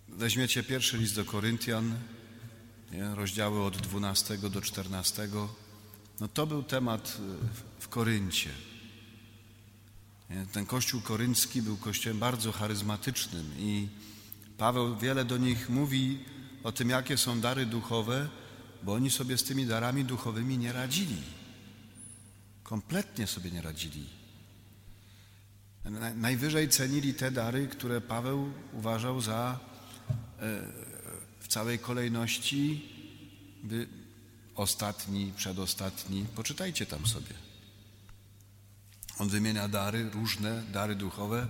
Weźmiecie 0.07 0.63
pierwszy 0.63 0.97
list 0.97 1.15
do 1.15 1.25
Koryntian, 1.25 1.99
nie? 2.91 3.15
rozdziały 3.15 3.63
od 3.63 3.77
12 3.77 4.37
do 4.37 4.61
14. 4.61 5.29
No 6.19 6.27
to 6.27 6.47
był 6.47 6.63
temat 6.63 7.17
w 7.79 7.87
Koryncie. 7.87 8.49
Ten 10.51 10.65
kościół 10.65 11.01
koryncki 11.01 11.61
był 11.61 11.77
kościołem 11.77 12.19
bardzo 12.19 12.51
charyzmatycznym 12.51 13.53
i 13.57 13.87
Paweł 14.57 14.97
wiele 14.97 15.25
do 15.25 15.37
nich 15.37 15.69
mówi 15.69 16.19
o 16.63 16.71
tym, 16.71 16.89
jakie 16.89 17.17
są 17.17 17.41
dary 17.41 17.65
duchowe, 17.65 18.29
bo 18.83 18.93
oni 18.93 19.09
sobie 19.09 19.37
z 19.37 19.43
tymi 19.43 19.65
darami 19.65 20.05
duchowymi 20.05 20.57
nie 20.57 20.73
radzili. 20.73 21.21
Kompletnie 22.63 23.27
sobie 23.27 23.51
nie 23.51 23.61
radzili. 23.61 24.09
Najwyżej 26.15 26.69
cenili 26.69 27.13
te 27.13 27.31
dary, 27.31 27.67
które 27.67 28.01
Paweł 28.01 28.51
uważał 28.73 29.21
za 29.21 29.59
e, 30.39 30.90
w 31.41 31.47
całej 31.47 31.79
kolejności 31.79 32.89
by 33.63 33.87
ostatni, 34.55 35.33
przedostatni. 35.37 36.25
Poczytajcie 36.35 36.85
tam 36.85 37.07
sobie. 37.07 37.33
On 39.17 39.29
wymienia 39.29 39.67
dary, 39.67 40.09
różne 40.09 40.63
dary 40.63 40.95
duchowe. 40.95 41.47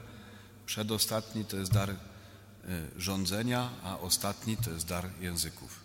Przedostatni 0.66 1.46
to 1.46 1.58
jest 1.58 1.72
dar 1.72 1.90
e, 1.90 1.98
rządzenia, 2.98 3.70
a 3.84 4.00
ostatni 4.00 4.58
to 4.58 4.72
jest 4.72 4.88
dar 4.88 5.10
języków. 5.20 5.80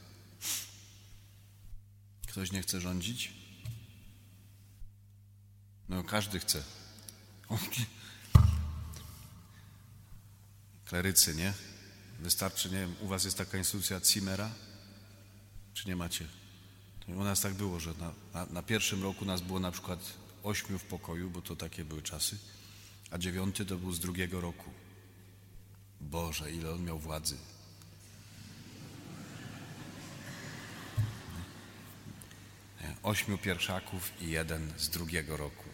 Ktoś 2.26 2.52
nie 2.52 2.62
chce 2.62 2.80
rządzić? 2.80 3.32
No, 5.88 6.04
każdy 6.04 6.40
chce. 6.40 6.62
Klerycy, 10.84 11.34
nie? 11.34 11.52
Wystarczy, 12.20 12.70
nie 12.70 12.78
wiem, 12.78 12.94
u 13.00 13.06
was 13.06 13.24
jest 13.24 13.38
taka 13.38 13.58
instytucja 13.58 14.00
Cimera? 14.00 14.50
Czy 15.74 15.88
nie 15.88 15.96
macie? 15.96 16.26
U 17.08 17.24
nas 17.24 17.40
tak 17.40 17.54
było, 17.54 17.80
że 17.80 17.94
na, 17.94 18.12
na, 18.34 18.46
na, 18.52 18.62
pierwszym 18.62 19.02
roku 19.02 19.24
nas 19.24 19.40
było 19.40 19.60
na 19.60 19.70
przykład 19.70 20.00
ośmiu 20.42 20.78
w 20.78 20.84
pokoju, 20.84 21.30
bo 21.30 21.42
to 21.42 21.56
takie 21.56 21.84
były 21.84 22.02
czasy, 22.02 22.38
a 23.10 23.18
dziewiąty 23.18 23.66
to 23.66 23.76
był 23.76 23.92
z 23.92 24.00
drugiego 24.00 24.40
roku. 24.40 24.70
Boże, 26.00 26.52
ile 26.52 26.72
on 26.72 26.84
miał 26.84 26.98
władzy. 26.98 27.36
Ośmiu 33.02 33.38
pierwszaków 33.38 34.22
i 34.22 34.30
jeden 34.30 34.72
z 34.76 34.88
drugiego 34.88 35.36
roku. 35.36 35.64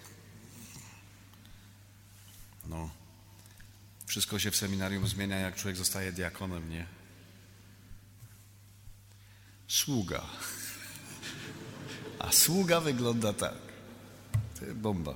No. 2.66 3.01
Wszystko 4.12 4.38
się 4.38 4.50
w 4.50 4.56
seminarium 4.56 5.08
zmienia, 5.08 5.36
jak 5.36 5.56
człowiek 5.56 5.76
zostaje 5.76 6.12
diakonem, 6.12 6.70
nie? 6.70 6.86
Sługa. 9.68 10.26
A 12.18 12.32
sługa 12.32 12.80
wygląda 12.80 13.32
tak. 13.32 13.58
To 14.58 14.64
jest 14.64 14.76
bomba. 14.76 15.14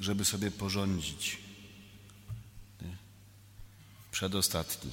Żeby 0.00 0.24
sobie 0.24 0.50
porządzić. 0.50 1.38
Nie? 2.82 2.96
Przedostatni. 4.10 4.92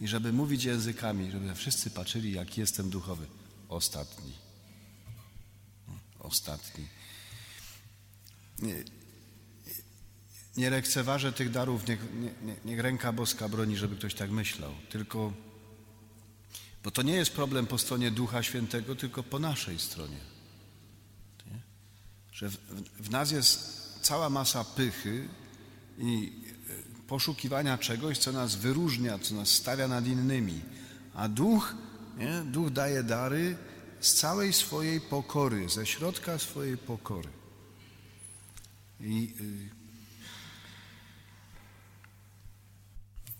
I 0.00 0.08
żeby 0.08 0.32
mówić 0.32 0.64
językami, 0.64 1.30
żeby 1.30 1.54
wszyscy 1.54 1.90
patrzyli, 1.90 2.32
jak 2.32 2.58
jestem 2.58 2.90
duchowy. 2.90 3.26
Ostatni. 3.68 4.32
Ostatni. 6.18 6.88
Nie 8.58 9.03
nie 10.56 10.70
lekceważę 10.70 11.32
tych 11.32 11.50
darów, 11.50 11.88
niech, 11.88 12.00
nie, 12.42 12.56
niech 12.64 12.80
ręka 12.80 13.12
boska 13.12 13.48
broni, 13.48 13.76
żeby 13.76 13.96
ktoś 13.96 14.14
tak 14.14 14.30
myślał. 14.30 14.70
Tylko, 14.90 15.32
bo 16.82 16.90
to 16.90 17.02
nie 17.02 17.14
jest 17.14 17.32
problem 17.32 17.66
po 17.66 17.78
stronie 17.78 18.10
Ducha 18.10 18.42
Świętego, 18.42 18.96
tylko 18.96 19.22
po 19.22 19.38
naszej 19.38 19.78
stronie. 19.78 20.18
Nie? 21.46 21.60
Że 22.32 22.48
w, 22.48 22.56
w 23.00 23.10
nas 23.10 23.30
jest 23.30 23.84
cała 24.02 24.30
masa 24.30 24.64
pychy 24.64 25.28
i 25.98 26.32
e, 26.70 27.02
poszukiwania 27.08 27.78
czegoś, 27.78 28.18
co 28.18 28.32
nas 28.32 28.54
wyróżnia, 28.54 29.18
co 29.18 29.34
nas 29.34 29.48
stawia 29.48 29.88
nad 29.88 30.06
innymi. 30.06 30.60
A 31.14 31.28
Duch, 31.28 31.74
nie? 32.18 32.42
Duch 32.52 32.70
daje 32.70 33.02
dary 33.02 33.56
z 34.00 34.14
całej 34.14 34.52
swojej 34.52 35.00
pokory, 35.00 35.68
ze 35.68 35.86
środka 35.86 36.38
swojej 36.38 36.78
pokory. 36.78 37.28
I 39.00 39.34
y, 39.40 39.83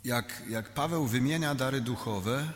jak, 0.04 0.42
jak 0.48 0.74
Paweł 0.74 1.06
wymienia 1.06 1.54
dary 1.54 1.80
duchowe, 1.80 2.52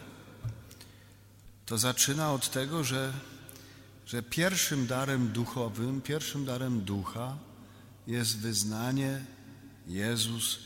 to 1.67 1.79
zaczyna 1.79 2.33
od 2.33 2.51
tego, 2.51 2.85
że, 2.85 3.13
że 4.07 4.23
pierwszym 4.23 4.87
darem 4.87 5.29
duchowym, 5.29 6.01
pierwszym 6.01 6.45
darem 6.45 6.81
ducha 6.81 7.39
jest 8.07 8.39
wyznanie 8.39 9.25
Jezus 9.87 10.59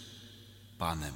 Panem. 0.78 1.14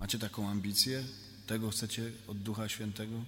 Macie 0.00 0.18
taką 0.18 0.48
ambicję? 0.48 1.04
Tego 1.46 1.70
chcecie 1.70 2.12
od 2.26 2.38
Ducha 2.38 2.68
Świętego? 2.68 3.24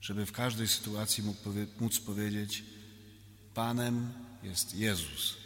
Żeby 0.00 0.26
w 0.26 0.32
każdej 0.32 0.68
sytuacji 0.68 1.24
mógł 1.24 1.42
powie, 1.42 1.66
móc 1.80 2.00
powiedzieć: 2.00 2.64
Panem 3.54 4.12
jest 4.42 4.74
Jezus. 4.74 5.36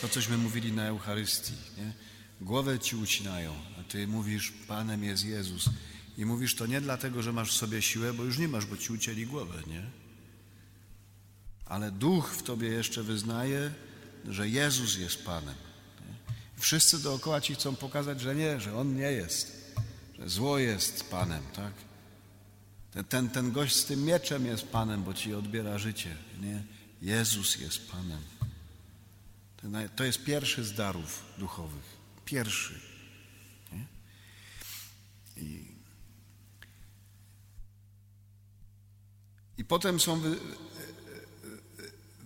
To, 0.00 0.08
cośmy 0.08 0.38
mówili 0.38 0.72
na 0.72 0.86
Eucharystii, 0.86 1.52
nie? 1.78 1.92
Głowę 2.40 2.78
ci 2.78 2.96
ucinają, 2.96 3.54
a 3.80 3.82
ty 3.82 4.06
mówisz, 4.08 4.52
Panem 4.68 5.04
jest 5.04 5.24
Jezus. 5.24 5.70
I 6.18 6.24
mówisz 6.24 6.54
to 6.54 6.66
nie 6.66 6.80
dlatego, 6.80 7.22
że 7.22 7.32
masz 7.32 7.50
w 7.50 7.56
sobie 7.56 7.82
siłę, 7.82 8.12
bo 8.12 8.24
już 8.24 8.38
nie 8.38 8.48
masz, 8.48 8.66
bo 8.66 8.76
ci 8.76 8.92
ucięli 8.92 9.26
głowę, 9.26 9.62
nie? 9.66 9.82
Ale 11.64 11.90
duch 11.90 12.34
w 12.34 12.42
tobie 12.42 12.68
jeszcze 12.68 13.02
wyznaje, 13.02 13.72
że 14.28 14.48
Jezus 14.48 14.98
jest 14.98 15.24
Panem. 15.24 15.54
Wszyscy 16.58 17.02
dookoła 17.02 17.40
ci 17.40 17.54
chcą 17.54 17.76
pokazać, 17.76 18.20
że 18.20 18.34
nie, 18.34 18.60
że 18.60 18.78
On 18.78 18.96
nie 18.96 19.12
jest, 19.12 19.74
że 20.18 20.28
zło 20.28 20.58
jest 20.58 21.10
Panem, 21.10 21.42
tak? 21.56 21.72
Ten, 22.92 23.04
ten, 23.04 23.30
ten 23.30 23.52
gość 23.52 23.76
z 23.76 23.84
tym 23.84 24.04
mieczem 24.04 24.46
jest 24.46 24.68
Panem, 24.68 25.04
bo 25.04 25.14
ci 25.14 25.34
odbiera 25.34 25.78
życie. 25.78 26.16
Nie? 26.40 26.62
Jezus 27.02 27.56
jest 27.56 27.90
Panem. 27.90 28.35
To 29.96 30.04
jest 30.04 30.24
pierwszy 30.24 30.64
z 30.64 30.72
darów 30.72 31.22
duchowych. 31.38 31.96
Pierwszy. 32.24 32.80
I, 35.36 35.64
I 39.58 39.64
potem 39.64 40.00
są 40.00 40.20
wy, 40.20 40.36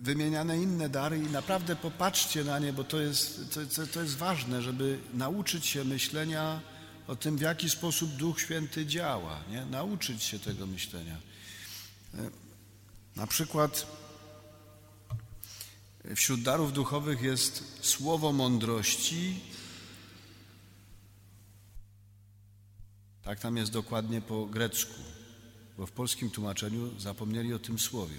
wymieniane 0.01 0.57
inne 0.57 0.89
dary 0.89 1.17
i 1.17 1.29
naprawdę 1.29 1.75
popatrzcie 1.75 2.43
na 2.43 2.59
nie, 2.59 2.73
bo 2.73 2.83
to 2.83 2.99
jest, 2.99 3.53
to, 3.75 3.87
to 3.87 4.01
jest 4.01 4.17
ważne, 4.17 4.61
żeby 4.61 4.99
nauczyć 5.13 5.65
się 5.65 5.83
myślenia 5.83 6.61
o 7.07 7.15
tym, 7.15 7.37
w 7.37 7.41
jaki 7.41 7.69
sposób 7.69 8.11
Duch 8.11 8.41
Święty 8.41 8.85
działa, 8.85 9.43
nie? 9.49 9.65
nauczyć 9.65 10.23
się 10.23 10.39
tego 10.39 10.67
myślenia. 10.67 11.17
E, 12.13 12.29
na 13.15 13.27
przykład 13.27 14.00
wśród 16.15 16.41
darów 16.41 16.73
duchowych 16.73 17.21
jest 17.21 17.79
słowo 17.81 18.33
mądrości. 18.33 19.39
Tak 23.23 23.39
tam 23.39 23.57
jest 23.57 23.71
dokładnie 23.71 24.21
po 24.21 24.45
grecku, 24.45 25.01
bo 25.77 25.85
w 25.85 25.91
polskim 25.91 26.29
tłumaczeniu 26.29 26.99
zapomnieli 26.99 27.53
o 27.53 27.59
tym 27.59 27.79
słowie. 27.79 28.17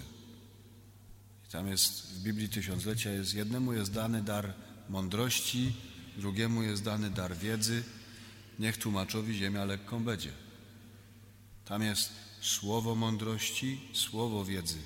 I 1.47 1.51
tam 1.51 1.67
jest 1.67 2.13
w 2.13 2.23
Biblii 2.23 2.49
Tysiąclecia 2.49 3.11
jest 3.11 3.33
jednemu 3.33 3.73
jest 3.73 3.93
dany 3.93 4.21
dar 4.21 4.53
mądrości, 4.89 5.73
drugiemu 6.17 6.63
jest 6.63 6.83
dany 6.83 7.09
dar 7.09 7.37
wiedzy, 7.37 7.83
niech 8.59 8.77
tłumaczowi 8.77 9.37
ziemia 9.37 9.65
lekką 9.65 10.03
będzie. 10.03 10.31
Tam 11.65 11.81
jest 11.83 12.11
słowo 12.41 12.95
mądrości, 12.95 13.81
słowo 13.93 14.45
wiedzy. 14.45 14.77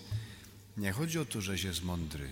Nie 0.77 0.91
chodzi 0.91 1.19
o 1.19 1.25
to, 1.25 1.41
żeś 1.41 1.63
jest 1.63 1.83
mądry, 1.83 2.29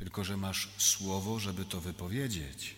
tylko 0.00 0.24
że 0.24 0.36
masz 0.36 0.68
słowo, 0.78 1.38
żeby 1.38 1.64
to 1.64 1.80
wypowiedzieć. 1.80 2.76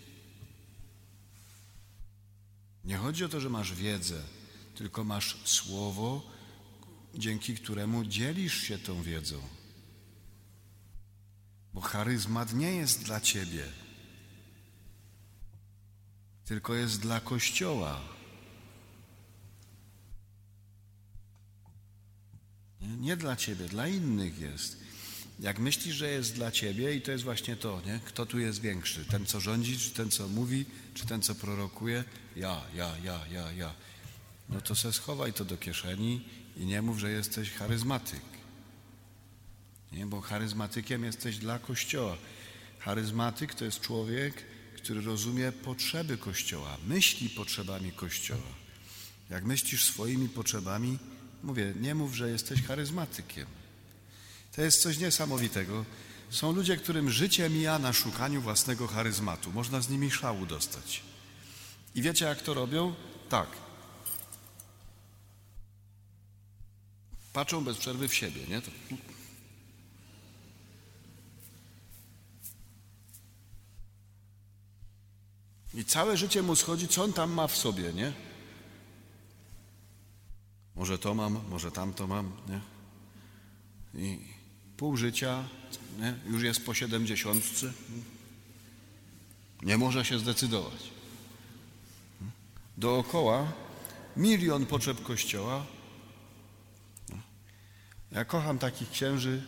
Nie 2.85 2.97
chodzi 2.97 3.25
o 3.25 3.29
to, 3.29 3.41
że 3.41 3.51
masz 3.51 3.75
wiedzę, 3.75 4.23
tylko 4.75 5.05
masz 5.05 5.37
słowo, 5.45 6.31
dzięki 7.15 7.55
któremu 7.55 8.05
dzielisz 8.05 8.63
się 8.63 8.79
tą 8.79 9.03
wiedzą. 9.03 9.41
Bo 11.75 11.81
charyzmat 11.81 12.55
nie 12.55 12.73
jest 12.75 13.05
dla 13.05 13.21
ciebie 13.21 13.83
tylko 16.53 16.75
jest 16.75 17.01
dla 17.01 17.21
Kościoła. 17.21 18.01
Nie 22.81 23.17
dla 23.17 23.37
ciebie, 23.37 23.69
dla 23.69 23.89
innych 23.89 24.39
jest. 24.39 24.82
Jak 25.43 25.59
myślisz, 25.59 25.95
że 25.95 26.11
jest 26.11 26.35
dla 26.35 26.51
ciebie, 26.51 26.95
i 26.95 27.03
to 27.03 27.13
jest 27.13 27.25
właśnie 27.25 27.57
to, 27.57 27.83
nie? 27.87 28.01
kto 28.05 28.27
tu 28.27 28.39
jest 28.39 28.61
większy? 28.61 29.05
Ten, 29.05 29.27
co 29.27 29.41
rządzi, 29.41 29.79
czy 29.79 29.91
ten, 29.91 30.11
co 30.11 30.29
mówi, 30.29 30.65
czy 30.95 31.07
ten, 31.07 31.23
co 31.23 31.35
prorokuje? 31.35 32.05
Ja, 32.37 32.61
ja, 32.75 32.97
ja, 33.05 33.21
ja, 33.31 33.53
ja. 33.53 33.75
No 34.49 34.61
to 34.61 34.75
se 34.75 34.93
schowaj 34.93 35.33
to 35.33 35.45
do 35.45 35.57
kieszeni 35.57 36.25
i 36.57 36.67
nie 36.67 36.83
mów, 36.83 36.99
że 36.99 37.11
jesteś 37.11 37.51
charyzmatyk. 37.51 38.21
Nie? 39.93 40.07
Bo 40.07 40.21
charyzmatykiem 40.21 41.05
jesteś 41.05 41.39
dla 41.39 41.59
Kościoła. 41.59 42.17
Charyzmatyk 42.79 43.55
to 43.55 43.65
jest 43.65 43.81
człowiek, 43.81 44.35
który 44.77 45.01
rozumie 45.01 45.53
potrzeby 45.53 46.19
Kościoła, 46.19 46.77
myśli 46.87 47.31
potrzebami 47.31 47.93
Kościoła. 47.93 48.53
Jak 49.31 49.45
myślisz 49.45 49.85
swoimi 49.85 50.29
potrzebami, 50.29 50.99
mówię, 51.43 51.75
nie 51.81 51.95
mów, 51.95 52.15
że 52.15 52.31
jesteś 52.31 52.63
charyzmatykiem. 52.63 53.47
To 54.53 54.63
jest 54.63 54.83
coś 54.83 54.99
niesamowitego. 54.99 55.85
Są 56.31 56.53
ludzie, 56.53 56.77
którym 56.77 57.11
życie 57.11 57.51
mija 57.51 57.79
na 57.79 57.93
szukaniu 57.93 58.41
własnego 58.41 58.87
charyzmatu. 58.87 59.53
Można 59.53 59.81
z 59.81 59.89
nimi 59.89 60.11
szału 60.11 60.47
dostać. 60.47 61.03
I 61.95 62.03
wiecie, 62.03 62.25
jak 62.25 62.43
to 62.43 62.55
robią? 62.55 62.95
Tak. 63.29 63.49
Patrzą 67.33 67.65
bez 67.65 67.77
przerwy 67.77 68.09
w 68.09 68.15
siebie, 68.15 68.41
nie? 68.49 68.63
To 68.63 68.71
I 75.75 75.85
całe 75.85 76.17
życie 76.17 76.43
mu 76.43 76.57
schodzi, 76.57 76.89
co 76.89 77.05
on 77.05 77.13
tam 77.13 77.33
ma 77.33 77.47
w 77.47 77.57
sobie, 77.57 77.93
nie? 77.93 78.13
Może 80.75 80.99
to 80.99 81.15
mam, 81.15 81.41
może 81.49 81.73
tamto 81.73 82.07
mam, 82.07 82.33
nie? 82.49 82.61
I 84.03 84.42
pół 84.83 84.97
życia, 84.97 85.45
nie? 85.99 86.15
już 86.27 86.43
jest 86.43 86.67
po 86.67 86.75
siedemdziesiątce, 86.75 87.73
nie 89.63 89.79
może 89.79 90.05
się 90.05 90.19
zdecydować. 90.19 90.91
Dookoła 92.77 93.53
milion 94.17 94.67
potrzeb 94.67 95.03
Kościoła. 95.03 95.67
Ja 98.13 98.25
kocham 98.25 98.59
takich 98.59 98.91
księży, 98.91 99.43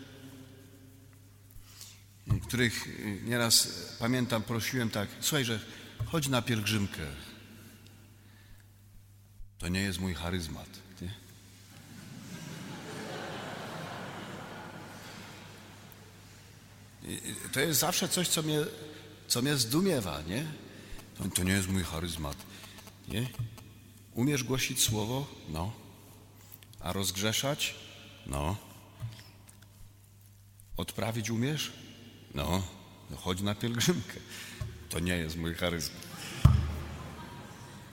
których 2.42 2.88
nieraz 3.24 3.68
pamiętam, 3.98 4.42
prosiłem 4.42 4.90
tak, 4.90 5.08
słuchaj, 5.20 5.44
że 5.44 5.60
chodź 6.06 6.28
na 6.28 6.42
pielgrzymkę. 6.42 7.06
To 9.58 9.68
nie 9.68 9.80
jest 9.80 10.00
mój 10.00 10.14
charyzmat. 10.14 10.68
Nie? 11.02 11.14
To 17.52 17.60
jest 17.60 17.80
zawsze 17.80 18.08
coś, 18.08 18.28
co 18.28 18.42
mnie, 18.42 18.60
co 19.28 19.42
mnie 19.42 19.56
zdumiewa, 19.56 20.22
nie? 20.22 20.46
To, 21.34 21.44
nie 21.44 21.52
jest 21.52 21.68
mój 21.68 21.82
charyzmat. 21.82 22.36
Nie? 23.08 23.26
Umiesz 24.14 24.44
głosić 24.44 24.82
słowo? 24.82 25.26
No. 25.48 25.72
A 26.80 26.92
rozgrzeszać? 26.92 27.74
No. 28.26 28.56
Odprawić 30.76 31.30
umiesz? 31.30 31.72
No. 32.34 32.62
no 33.10 33.16
chodź 33.16 33.40
na 33.40 33.54
pielgrzymkę. 33.54 34.20
To 34.88 34.98
nie 34.98 35.16
jest 35.16 35.36
mój 35.36 35.54
charyzm. 35.54 35.92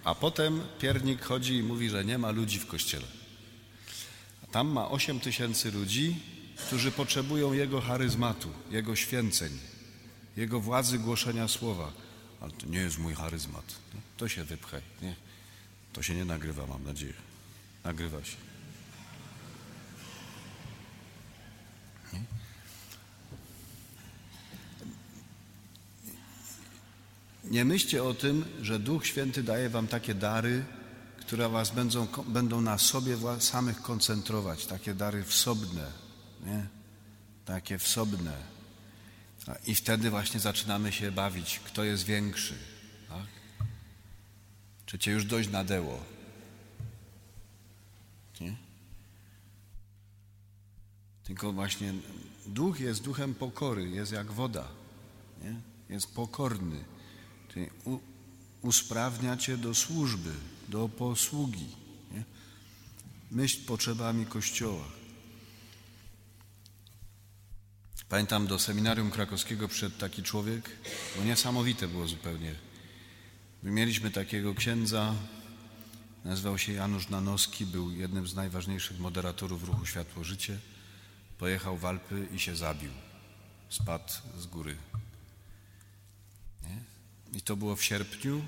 A 0.03 0.15
potem 0.15 0.61
piernik 0.79 1.21
chodzi 1.21 1.55
i 1.55 1.63
mówi, 1.63 1.89
że 1.89 2.05
nie 2.05 2.17
ma 2.17 2.31
ludzi 2.31 2.59
w 2.59 2.67
kościele. 2.67 3.07
Tam 4.51 4.67
ma 4.67 4.89
8 4.89 5.19
tysięcy 5.19 5.71
ludzi, 5.71 6.19
którzy 6.67 6.91
potrzebują 6.91 7.53
jego 7.53 7.81
charyzmatu, 7.81 8.49
jego 8.71 8.95
święceń, 8.95 9.59
jego 10.37 10.59
władzy 10.59 10.99
głoszenia 10.99 11.47
słowa. 11.47 11.91
Ale 12.41 12.51
to 12.51 12.67
nie 12.67 12.79
jest 12.79 12.97
mój 12.97 13.15
charyzmat. 13.15 13.65
To 14.17 14.27
się 14.27 14.43
wypchaj. 14.43 14.81
Nie? 15.01 15.15
To 15.93 16.03
się 16.03 16.15
nie 16.15 16.25
nagrywa, 16.25 16.67
mam 16.67 16.83
nadzieję. 16.83 17.13
Nagrywa 17.83 18.23
się. 18.23 18.35
Nie 27.43 27.65
myślcie 27.65 28.03
o 28.03 28.13
tym, 28.13 28.45
że 28.61 28.79
Duch 28.79 29.07
Święty 29.07 29.43
daje 29.43 29.69
wam 29.69 29.87
takie 29.87 30.13
dary, 30.13 30.65
które 31.19 31.49
was 31.49 31.71
będą, 31.71 32.07
będą 32.27 32.61
na 32.61 32.77
sobie 32.77 33.17
samych 33.39 33.81
koncentrować, 33.81 34.65
takie 34.65 34.93
dary 34.93 35.23
wsobne, 35.23 35.91
nie? 36.45 36.67
takie 37.45 37.77
wsobne. 37.77 38.33
I 39.65 39.75
wtedy 39.75 40.09
właśnie 40.09 40.39
zaczynamy 40.39 40.91
się 40.91 41.11
bawić, 41.11 41.59
kto 41.59 41.83
jest 41.83 42.03
większy. 42.03 42.53
Tak? 43.09 43.27
Czy 44.85 44.99
cię 44.99 45.11
już 45.11 45.25
dość 45.25 45.49
nadeło? 45.49 46.03
Nie? 48.41 48.55
Tylko 51.23 51.53
właśnie 51.53 51.93
duch 52.45 52.79
jest 52.79 53.03
duchem 53.03 53.35
pokory, 53.35 53.89
jest 53.89 54.11
jak 54.11 54.31
woda, 54.31 54.67
nie? 55.43 55.55
jest 55.89 56.13
pokorny. 56.13 56.83
Czyli 57.53 57.69
u, 57.85 57.99
usprawnia 58.61 59.37
cię 59.37 59.57
do 59.57 59.75
służby, 59.75 60.33
do 60.69 60.89
posługi. 60.89 61.67
Nie? 62.11 62.23
Myśl 63.31 63.65
potrzebami 63.65 64.25
Kościoła. 64.25 65.00
Pamiętam, 68.11 68.47
do 68.47 68.59
seminarium 68.59 69.11
krakowskiego 69.11 69.67
przyszedł 69.67 69.97
taki 69.97 70.23
człowiek, 70.23 70.69
bo 71.17 71.23
niesamowite 71.23 71.87
było 71.87 72.07
zupełnie. 72.07 72.55
My 73.63 73.71
mieliśmy 73.71 74.11
takiego 74.11 74.55
księdza, 74.55 75.15
nazywał 76.25 76.57
się 76.57 76.73
Janusz 76.73 77.09
Nanowski, 77.09 77.65
był 77.65 77.91
jednym 77.91 78.27
z 78.27 78.35
najważniejszych 78.35 78.99
moderatorów 78.99 79.63
ruchu 79.63 79.85
Światło 79.85 80.23
Życie. 80.23 80.59
Pojechał 81.37 81.77
w 81.77 81.85
Alpy 81.85 82.27
i 82.33 82.39
się 82.39 82.55
zabił. 82.55 82.91
Spadł 83.69 84.13
z 84.39 84.45
góry. 84.45 84.77
I 87.33 87.41
to 87.41 87.55
było 87.55 87.75
w 87.75 87.83
sierpniu. 87.83 88.45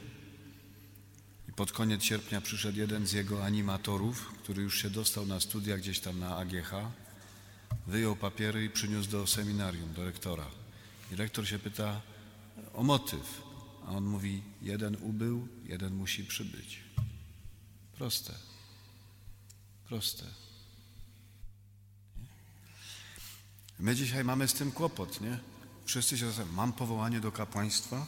I 1.49 1.52
pod 1.52 1.71
koniec 1.71 2.04
sierpnia 2.04 2.41
przyszedł 2.41 2.78
jeden 2.78 3.08
z 3.08 3.12
jego 3.12 3.45
animatorów, 3.45 4.32
który 4.43 4.63
już 4.63 4.82
się 4.82 4.89
dostał 4.89 5.26
na 5.26 5.39
studia 5.39 5.78
gdzieś 5.78 5.99
tam 5.99 6.19
na 6.19 6.38
AGH, 6.38 6.71
wyjął 7.88 8.15
papiery 8.15 8.65
i 8.65 8.69
przyniósł 8.69 9.10
do 9.10 9.28
seminarium, 9.28 9.93
do 9.93 10.06
rektora. 10.06 10.46
I 11.12 11.15
rektor 11.15 11.48
się 11.48 11.60
pyta 11.60 12.02
o 12.74 12.84
motyw, 12.84 13.41
a 13.88 13.91
on 13.91 14.04
mówi: 14.04 14.43
jeden 14.62 14.98
ubył, 15.02 15.48
jeden 15.63 15.96
musi 15.96 16.26
przybyć. 16.26 16.80
Proste. 17.98 18.34
Proste. 19.88 20.26
My 23.80 23.96
dzisiaj 23.96 24.24
mamy 24.24 24.48
z 24.48 24.54
tym 24.54 24.72
kłopot, 24.72 25.22
nie? 25.22 25.39
Wszyscy 25.86 26.17
się 26.17 26.26
zastanawiają, 26.26 26.56
mam 26.56 26.74
powołanie 26.74 27.19
do 27.19 27.32
kapłaństwa? 27.32 28.06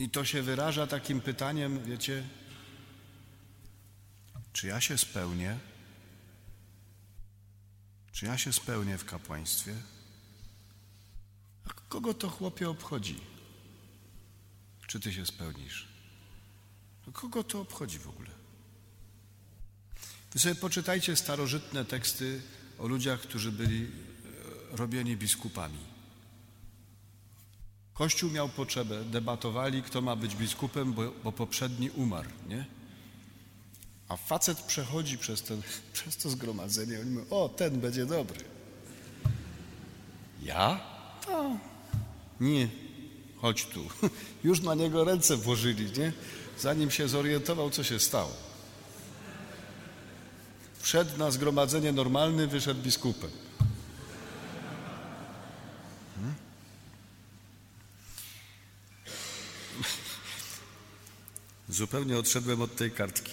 I 0.00 0.08
to 0.08 0.24
się 0.24 0.42
wyraża 0.42 0.86
takim 0.86 1.20
pytaniem, 1.20 1.84
wiecie, 1.84 2.24
czy 4.52 4.66
ja 4.66 4.80
się 4.80 4.98
spełnię? 4.98 5.58
Czy 8.12 8.26
ja 8.26 8.38
się 8.38 8.52
spełnię 8.52 8.98
w 8.98 9.04
kapłaństwie? 9.04 9.74
A 11.64 11.72
kogo 11.88 12.14
to 12.14 12.28
chłopie 12.28 12.70
obchodzi? 12.70 13.20
Czy 14.86 15.00
ty 15.00 15.12
się 15.12 15.26
spełnisz? 15.26 15.88
Kogo 17.12 17.44
to 17.44 17.60
obchodzi 17.60 17.98
w 17.98 18.08
ogóle? 18.08 18.30
Wy 20.32 20.38
sobie 20.38 20.54
poczytajcie 20.54 21.16
starożytne 21.16 21.84
teksty 21.84 22.42
o 22.78 22.86
ludziach, 22.86 23.20
którzy 23.20 23.52
byli 23.52 23.84
e, 23.84 24.76
robieni 24.76 25.16
biskupami. 25.16 25.89
Kościół 28.00 28.30
miał 28.30 28.48
potrzebę, 28.48 29.04
debatowali, 29.04 29.82
kto 29.82 30.00
ma 30.00 30.16
być 30.16 30.36
biskupem, 30.36 30.92
bo, 30.92 31.02
bo 31.24 31.32
poprzedni 31.32 31.90
umarł, 31.90 32.28
nie? 32.48 32.64
A 34.08 34.16
facet 34.16 34.60
przechodzi 34.60 35.18
przez, 35.18 35.42
ten, 35.42 35.62
przez 35.92 36.16
to 36.16 36.30
zgromadzenie, 36.30 37.00
oni 37.00 37.10
mówią, 37.10 37.26
o, 37.30 37.48
ten 37.48 37.80
będzie 37.80 38.06
dobry. 38.06 38.44
Ja? 40.42 40.80
To 41.26 41.56
nie, 42.40 42.68
chodź 43.40 43.66
tu. 43.66 43.84
Już 44.44 44.60
na 44.60 44.74
niego 44.74 45.04
ręce 45.04 45.36
włożyli, 45.36 45.98
nie? 45.98 46.12
Zanim 46.58 46.90
się 46.90 47.08
zorientował, 47.08 47.70
co 47.70 47.84
się 47.84 48.00
stało. 48.00 48.32
Wszedł 50.78 51.18
na 51.18 51.30
zgromadzenie 51.30 51.92
normalny, 51.92 52.46
wyszedł 52.46 52.82
biskupem. 52.82 53.30
Zupełnie 61.70 62.18
odszedłem 62.18 62.62
od 62.62 62.76
tej 62.76 62.90
kartki. 62.90 63.32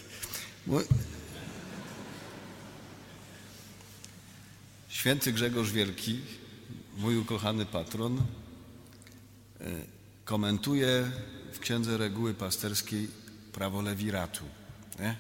Święty 4.90 5.34
Grzegorz 5.34 5.72
Wielki, 5.72 6.20
mój 6.98 7.18
ukochany 7.18 7.66
patron, 7.66 8.18
e, 8.18 8.24
komentuje 10.26 11.12
w 11.54 11.60
Księdze 11.60 11.98
Reguły 11.98 12.34
Pasterskiej 12.34 13.08
prawo 13.54 13.82
lewiratu. 13.82 14.46
Nie? 15.00 15.18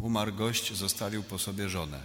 Umarł 0.00 0.32
gość, 0.32 0.76
zostawił 0.76 1.22
po 1.22 1.38
sobie 1.38 1.68
żonę. 1.68 2.00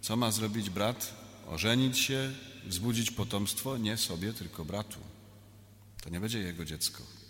Co 0.00 0.16
ma 0.16 0.30
zrobić 0.30 0.70
brat? 0.70 1.14
Ożenić 1.48 1.98
się, 1.98 2.32
wzbudzić 2.66 3.10
potomstwo? 3.10 3.78
Nie 3.78 3.96
sobie, 3.96 4.32
tylko 4.32 4.64
bratu. 4.64 4.98
To 6.02 6.10
nie 6.10 6.20
będzie 6.20 6.38
jego 6.38 6.64
dziecko. 6.64 7.23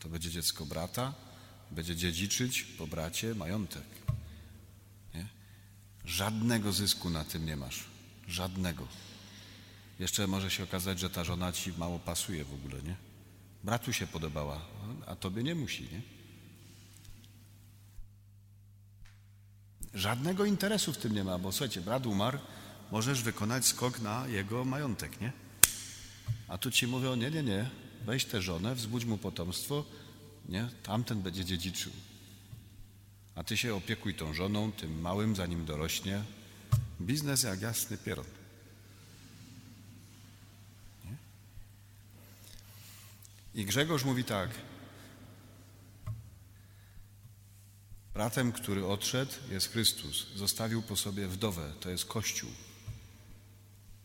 To 0.00 0.08
będzie 0.08 0.30
dziecko 0.30 0.66
brata, 0.66 1.14
będzie 1.70 1.96
dziedziczyć 1.96 2.62
po 2.62 2.86
bracie 2.86 3.34
majątek. 3.34 3.84
Nie? 5.14 5.26
Żadnego 6.04 6.72
zysku 6.72 7.10
na 7.10 7.24
tym 7.24 7.46
nie 7.46 7.56
masz. 7.56 7.84
Żadnego. 8.28 8.88
Jeszcze 9.98 10.26
może 10.26 10.50
się 10.50 10.64
okazać, 10.64 11.00
że 11.00 11.10
ta 11.10 11.24
żona 11.24 11.52
ci 11.52 11.72
mało 11.72 11.98
pasuje 11.98 12.44
w 12.44 12.54
ogóle, 12.54 12.82
nie? 12.82 12.96
Bratu 13.64 13.92
się 13.92 14.06
podobała, 14.06 14.60
a 15.06 15.16
tobie 15.16 15.42
nie 15.42 15.54
musi, 15.54 15.82
nie? 15.82 16.02
Żadnego 19.94 20.44
interesu 20.44 20.92
w 20.92 20.98
tym 20.98 21.14
nie 21.14 21.24
ma, 21.24 21.38
bo 21.38 21.52
słuchajcie, 21.52 21.80
brat 21.80 22.06
umarł, 22.06 22.38
możesz 22.90 23.22
wykonać 23.22 23.66
skok 23.66 24.00
na 24.00 24.28
jego 24.28 24.64
majątek, 24.64 25.20
nie? 25.20 25.32
A 26.48 26.58
tu 26.58 26.70
ci 26.70 26.86
mówią, 26.86 27.14
nie, 27.14 27.30
nie, 27.30 27.42
nie, 27.42 27.70
weź 28.06 28.24
tę 28.24 28.42
żonę, 28.42 28.74
wzbudź 28.74 29.04
mu 29.04 29.18
potomstwo, 29.18 29.84
nie? 30.48 30.68
Tamten 30.82 31.22
będzie 31.22 31.44
dziedziczył. 31.44 31.92
A 33.34 33.44
ty 33.44 33.56
się 33.56 33.74
opiekuj 33.74 34.14
tą 34.14 34.34
żoną, 34.34 34.72
tym 34.72 35.00
małym, 35.00 35.36
zanim 35.36 35.64
dorośnie. 35.64 36.22
Biznes 37.00 37.42
jak 37.42 37.60
jasny 37.60 37.98
pieron. 37.98 38.24
Nie? 41.04 41.16
I 43.62 43.64
Grzegorz 43.64 44.04
mówi 44.04 44.24
tak. 44.24 44.50
Bratem, 48.14 48.52
który 48.52 48.86
odszedł, 48.86 49.32
jest 49.50 49.72
Chrystus. 49.72 50.26
Zostawił 50.36 50.82
po 50.82 50.96
sobie 50.96 51.28
wdowę, 51.28 51.72
to 51.80 51.90
jest 51.90 52.04
Kościół. 52.04 52.50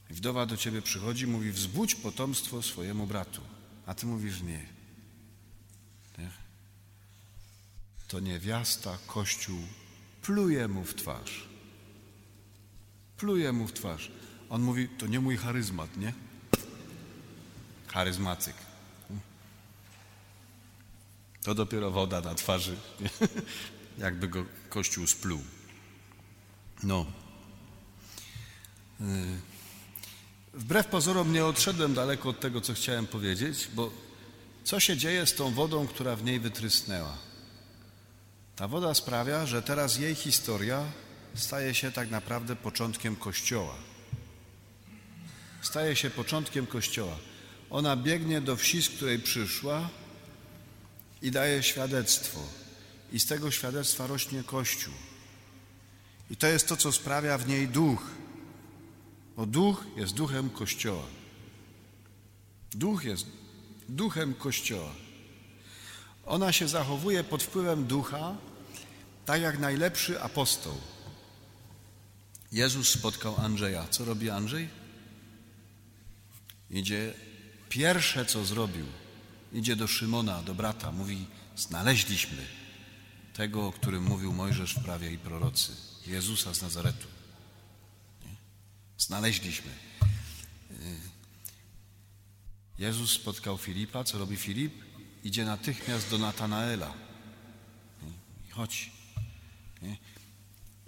Wdowa 0.10 0.46
do 0.46 0.58
ciebie 0.58 0.82
przychodzi, 0.82 1.28
mówi: 1.28 1.52
Wzbudź 1.52 1.96
potomstwo 1.96 2.62
swojemu 2.62 3.08
bratu. 3.08 3.42
A 3.86 3.94
ty 3.94 4.06
mówisz: 4.06 4.42
Nie. 4.42 4.66
nie? 6.18 6.32
To 8.08 8.20
niewiasta, 8.20 8.98
Kościół 9.08 9.60
pluje 10.22 10.68
mu 10.68 10.84
w 10.84 10.96
twarz. 10.96 11.48
Pluje 13.18 13.52
mu 13.52 13.68
w 13.68 13.74
twarz. 13.74 14.12
On 14.50 14.62
mówi: 14.62 14.90
To 14.90 15.08
nie 15.08 15.20
mój 15.20 15.38
charyzmat, 15.38 15.98
nie? 15.98 16.14
Charyzmatyk. 17.88 18.56
To 21.44 21.56
dopiero 21.56 21.92
woda 21.92 22.22
na 22.22 22.36
twarzy. 22.36 22.78
Jakby 23.98 24.28
go 24.28 24.46
Kościół 24.70 25.08
spluł. 25.08 25.44
No. 26.84 27.06
Y, 29.02 29.06
wbrew 30.56 30.88
pozorom 30.88 31.34
nie 31.34 31.46
odszedłem 31.46 31.94
daleko 31.94 32.30
od 32.30 32.40
tego, 32.40 32.62
co 32.62 32.74
chciałem 32.74 33.08
powiedzieć, 33.08 33.68
bo 33.74 33.92
co 34.64 34.80
się 34.80 34.98
dzieje 34.98 35.26
z 35.26 35.34
tą 35.34 35.54
wodą, 35.54 35.88
która 35.88 36.16
w 36.16 36.24
niej 36.24 36.40
wytrysnęła? 36.40 37.18
Ta 38.56 38.68
woda 38.68 38.94
sprawia, 38.94 39.46
że 39.46 39.62
teraz 39.62 39.98
jej 39.98 40.16
historia 40.16 40.84
staje 41.36 41.74
się 41.74 41.92
tak 41.92 42.10
naprawdę 42.10 42.56
początkiem 42.56 43.16
Kościoła. 43.16 43.76
Staje 45.62 45.96
się 45.96 46.10
początkiem 46.10 46.68
Kościoła. 46.68 47.18
Ona 47.70 47.96
biegnie 47.96 48.42
do 48.42 48.56
wsi, 48.56 48.82
z 48.82 48.90
której 48.90 49.20
przyszła 49.20 49.90
i 51.22 51.32
daje 51.32 51.64
świadectwo 51.64 52.40
i 53.12 53.20
z 53.20 53.26
tego 53.26 53.52
świadectwa 53.52 54.08
rośnie 54.08 54.44
Kościół. 54.44 54.94
I 56.32 56.36
to 56.36 56.48
jest 56.48 56.68
to, 56.68 56.78
co 56.78 56.92
sprawia 56.92 57.38
w 57.38 57.48
niej 57.48 57.68
duch, 57.68 58.02
bo 59.36 59.46
duch 59.46 59.86
jest 59.96 60.14
duchem 60.14 60.50
Kościoła. 60.50 61.06
Duch 62.72 63.04
jest 63.04 63.26
duchem 63.90 64.34
Kościoła. 64.34 64.92
Ona 66.26 66.52
się 66.52 66.68
zachowuje 66.68 67.24
pod 67.24 67.44
wpływem 67.44 67.86
ducha, 67.86 68.36
tak 69.26 69.42
jak 69.42 69.60
najlepszy 69.60 70.22
apostoł. 70.22 70.78
Jezus 72.52 72.90
spotkał 72.90 73.36
Andrzeja. 73.38 73.88
Co 73.90 74.06
robi 74.06 74.30
Andrzej? 74.30 74.70
Idzie, 76.70 77.14
pierwsze 77.70 78.26
co 78.26 78.46
zrobił, 78.46 78.86
idzie 79.54 79.76
do 79.76 79.88
Szymona, 79.88 80.42
do 80.42 80.56
brata, 80.56 80.92
mówi: 80.92 81.26
Znaleźliśmy 81.56 82.46
tego, 83.34 83.68
o 83.68 83.72
którym 83.72 84.04
mówił 84.04 84.34
Mojżesz 84.34 84.76
w 84.76 84.84
prawie 84.84 85.12
i 85.12 85.18
prorocy, 85.18 85.72
Jezusa 86.08 86.54
z 86.54 86.62
Nazaretu. 86.62 87.15
Znaleźliśmy. 89.06 89.72
Y, 90.72 90.76
Jezus 92.80 93.12
spotkał 93.12 93.58
Filipa. 93.58 94.04
Co 94.04 94.18
robi 94.18 94.38
Filip? 94.38 94.74
Idzie 95.24 95.46
natychmiast 95.46 96.10
do 96.10 96.18
Natanaela. 96.18 96.94
Chodź. 98.52 98.92
Nie? 99.82 99.98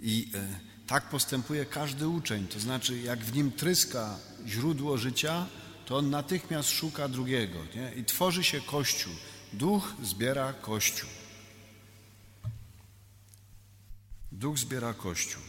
I 0.00 0.30
y, 0.34 0.86
tak 0.86 1.08
postępuje 1.10 1.66
każdy 1.66 2.08
uczeń. 2.08 2.48
To 2.48 2.60
znaczy, 2.60 3.00
jak 3.00 3.24
w 3.24 3.34
nim 3.34 3.52
tryska 3.52 4.18
źródło 4.46 4.98
życia, 4.98 5.46
to 5.86 5.96
on 5.96 6.10
natychmiast 6.10 6.70
szuka 6.70 7.08
drugiego. 7.08 7.58
Nie? 7.74 7.92
I 7.94 8.04
tworzy 8.04 8.44
się 8.44 8.60
Kościół. 8.60 9.12
Duch 9.52 9.94
zbiera 10.02 10.52
Kościół. 10.52 11.10
Duch 14.32 14.58
zbiera 14.58 14.94
Kościół. 14.94 15.47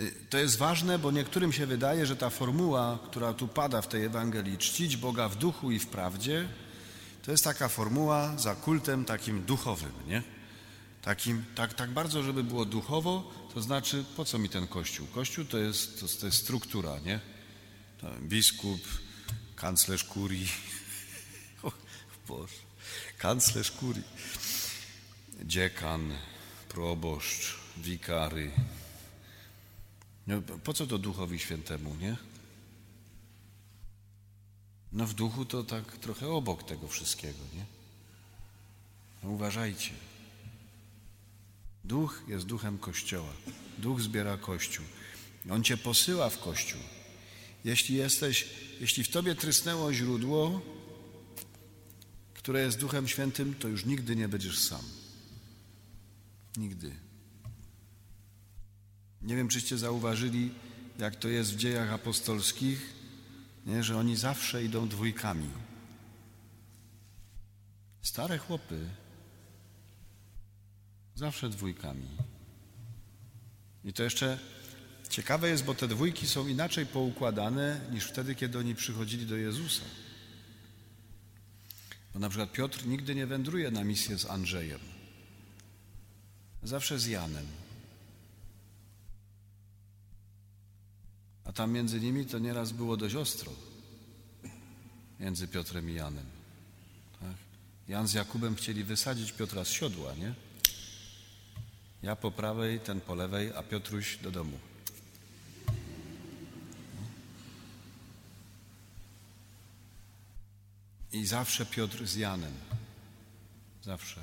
Y, 0.00 0.14
to 0.30 0.38
jest 0.38 0.56
ważne, 0.56 0.98
bo 0.98 1.10
niektórym 1.10 1.52
się 1.52 1.66
wydaje, 1.66 2.06
że 2.06 2.16
ta 2.16 2.30
formuła, 2.30 2.98
która 3.06 3.34
tu 3.34 3.48
pada 3.48 3.82
w 3.82 3.88
tej 3.88 4.04
Ewangelii, 4.04 4.58
czcić 4.58 4.96
Boga 4.96 5.28
w 5.28 5.36
duchu 5.36 5.70
i 5.70 5.78
w 5.78 5.86
prawdzie, 5.86 6.48
to 7.22 7.30
jest 7.30 7.44
taka 7.44 7.68
formuła 7.68 8.38
za 8.38 8.54
kultem 8.54 9.04
takim 9.04 9.42
duchowym, 9.42 9.92
nie? 10.06 10.22
Takim, 11.02 11.44
tak, 11.54 11.74
tak 11.74 11.90
bardzo, 11.90 12.22
żeby 12.22 12.44
było 12.44 12.64
duchowo, 12.64 13.32
to 13.54 13.62
znaczy, 13.62 14.04
po 14.16 14.24
co 14.24 14.38
mi 14.38 14.48
ten 14.48 14.66
kościół? 14.66 15.06
Kościół 15.06 15.44
to 15.44 15.58
jest, 15.58 16.00
to, 16.00 16.06
to 16.20 16.26
jest 16.26 16.38
struktura, 16.38 16.98
nie? 16.98 17.20
Biskup, 18.20 18.80
kanclerz 19.56 20.04
kurii, 20.04 20.48
o 21.62 21.72
Boże, 22.28 22.54
kanclerz 23.18 23.70
kurii, 23.70 24.04
dziekan, 25.44 26.12
proboszcz, 26.68 27.54
wikary. 27.76 28.50
No, 30.26 30.42
po 30.42 30.74
co 30.74 30.86
to 30.86 30.98
duchowi 30.98 31.38
świętemu, 31.38 31.94
nie? 31.94 32.16
No 34.92 35.06
w 35.06 35.14
duchu 35.14 35.44
to 35.44 35.64
tak 35.64 35.96
trochę 35.96 36.28
obok 36.28 36.62
tego 36.62 36.88
wszystkiego, 36.88 37.38
nie? 37.54 37.64
No 39.22 39.30
uważajcie. 39.30 39.90
Duch 41.84 42.22
jest 42.28 42.46
duchem 42.46 42.78
Kościoła. 42.78 43.32
Duch 43.78 44.00
zbiera 44.00 44.36
Kościół. 44.36 44.84
On 45.50 45.64
cię 45.64 45.76
posyła 45.76 46.30
w 46.30 46.38
Kościół. 46.38 46.80
Jeśli 47.64 47.94
jesteś, 47.94 48.48
jeśli 48.80 49.04
w 49.04 49.08
tobie 49.08 49.34
trysnęło 49.34 49.92
źródło, 49.92 50.60
które 52.34 52.62
jest 52.62 52.78
Duchem 52.78 53.08
Świętym, 53.08 53.54
to 53.54 53.68
już 53.68 53.84
nigdy 53.84 54.16
nie 54.16 54.28
będziesz 54.28 54.58
sam. 54.58 54.82
Nigdy. 56.56 57.05
Nie 59.22 59.36
wiem, 59.36 59.48
czyście 59.48 59.78
zauważyli, 59.78 60.50
jak 60.98 61.16
to 61.16 61.28
jest 61.28 61.54
w 61.54 61.56
dziejach 61.56 61.92
apostolskich, 61.92 62.92
nie, 63.66 63.82
że 63.82 63.98
oni 63.98 64.16
zawsze 64.16 64.64
idą 64.64 64.88
dwójkami. 64.88 65.48
Stare 68.02 68.38
chłopy 68.38 68.88
zawsze 71.14 71.48
dwójkami. 71.48 72.08
I 73.84 73.92
to 73.92 74.02
jeszcze 74.02 74.38
ciekawe 75.08 75.48
jest, 75.48 75.64
bo 75.64 75.74
te 75.74 75.88
dwójki 75.88 76.26
są 76.26 76.46
inaczej 76.46 76.86
poukładane 76.86 77.80
niż 77.92 78.04
wtedy, 78.04 78.34
kiedy 78.34 78.58
oni 78.58 78.74
przychodzili 78.74 79.26
do 79.26 79.36
Jezusa. 79.36 79.84
Bo 82.14 82.20
na 82.20 82.28
przykład 82.28 82.52
Piotr 82.52 82.86
nigdy 82.86 83.14
nie 83.14 83.26
wędruje 83.26 83.70
na 83.70 83.84
misję 83.84 84.18
z 84.18 84.26
Andrzejem. 84.26 84.80
Zawsze 86.62 86.98
z 86.98 87.06
Janem. 87.06 87.46
Tam 91.56 91.72
między 91.72 92.00
nimi 92.00 92.26
to 92.26 92.38
nieraz 92.38 92.72
było 92.72 92.96
dość 92.96 93.14
ostro. 93.14 93.52
Między 95.20 95.48
Piotrem 95.48 95.90
i 95.90 95.94
Janem. 95.94 96.26
Tak? 97.20 97.36
Jan 97.88 98.08
z 98.08 98.12
Jakubem 98.12 98.54
chcieli 98.54 98.84
wysadzić 98.84 99.32
Piotra 99.32 99.64
z 99.64 99.68
siodła, 99.68 100.14
nie? 100.14 100.34
Ja 102.02 102.16
po 102.16 102.30
prawej, 102.30 102.80
ten 102.80 103.00
po 103.00 103.14
lewej, 103.14 103.52
a 103.56 103.62
Piotruś 103.62 104.16
do 104.16 104.30
domu. 104.30 104.58
I 111.12 111.26
zawsze 111.26 111.66
Piotr 111.66 112.06
z 112.06 112.14
Janem. 112.14 112.52
Zawsze. 113.82 114.20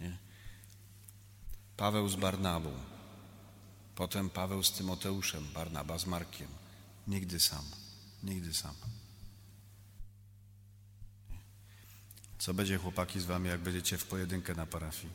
Nie? 0.00 0.16
Paweł 1.76 2.08
z 2.08 2.16
Barnabą. 2.16 2.91
Potem 4.02 4.30
Paweł 4.30 4.62
z 4.62 4.72
Tymoteuszem, 4.72 5.48
Barnaba 5.54 5.98
z 5.98 6.06
Markiem. 6.06 6.48
Nigdy 7.08 7.40
sam. 7.40 7.64
Nigdy 8.22 8.54
sam. 8.54 8.74
Co 12.38 12.54
będzie 12.54 12.78
chłopaki 12.78 13.20
z 13.20 13.24
wami, 13.24 13.48
jak 13.48 13.60
będziecie 13.60 13.98
w 13.98 14.06
pojedynkę 14.06 14.54
na 14.54 14.66
parafii? 14.66 15.12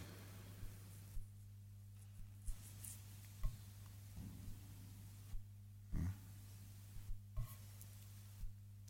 Hmm? 5.91 6.11